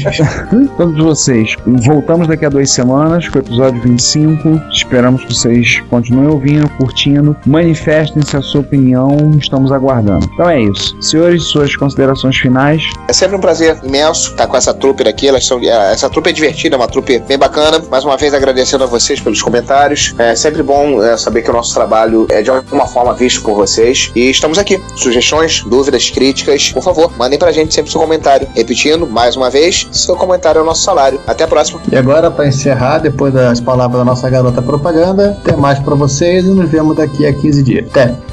[0.77, 4.61] Todos vocês, voltamos daqui a duas semanas com o episódio 25.
[4.71, 7.35] Esperamos que vocês continuem ouvindo, curtindo.
[7.45, 10.27] Manifestem-se a sua opinião, estamos aguardando.
[10.33, 10.95] Então é isso.
[11.01, 12.83] Senhores, suas considerações finais.
[13.07, 15.28] É sempre um prazer imenso estar com essa trupe aqui.
[15.28, 17.82] Elas são, é, essa trupe é divertida, é uma trupe bem bacana.
[17.89, 20.14] Mais uma vez agradecendo a vocês pelos comentários.
[20.18, 23.55] É sempre bom é, saber que o nosso trabalho é de alguma forma visto por
[23.55, 24.12] vocês.
[24.16, 24.82] E estamos aqui.
[24.96, 28.47] Sugestões, dúvidas, críticas, por favor, mandem pra gente sempre seu comentário.
[28.55, 31.20] Repetindo, mais uma vez, seu comentário é o nosso salário.
[31.26, 31.82] Até a próxima.
[31.92, 36.46] E agora, para encerrar, depois das palavras da nossa garota propaganda, tem mais para vocês
[36.46, 37.86] e nos vemos daqui a 15 dias.
[37.89, 38.33] Até!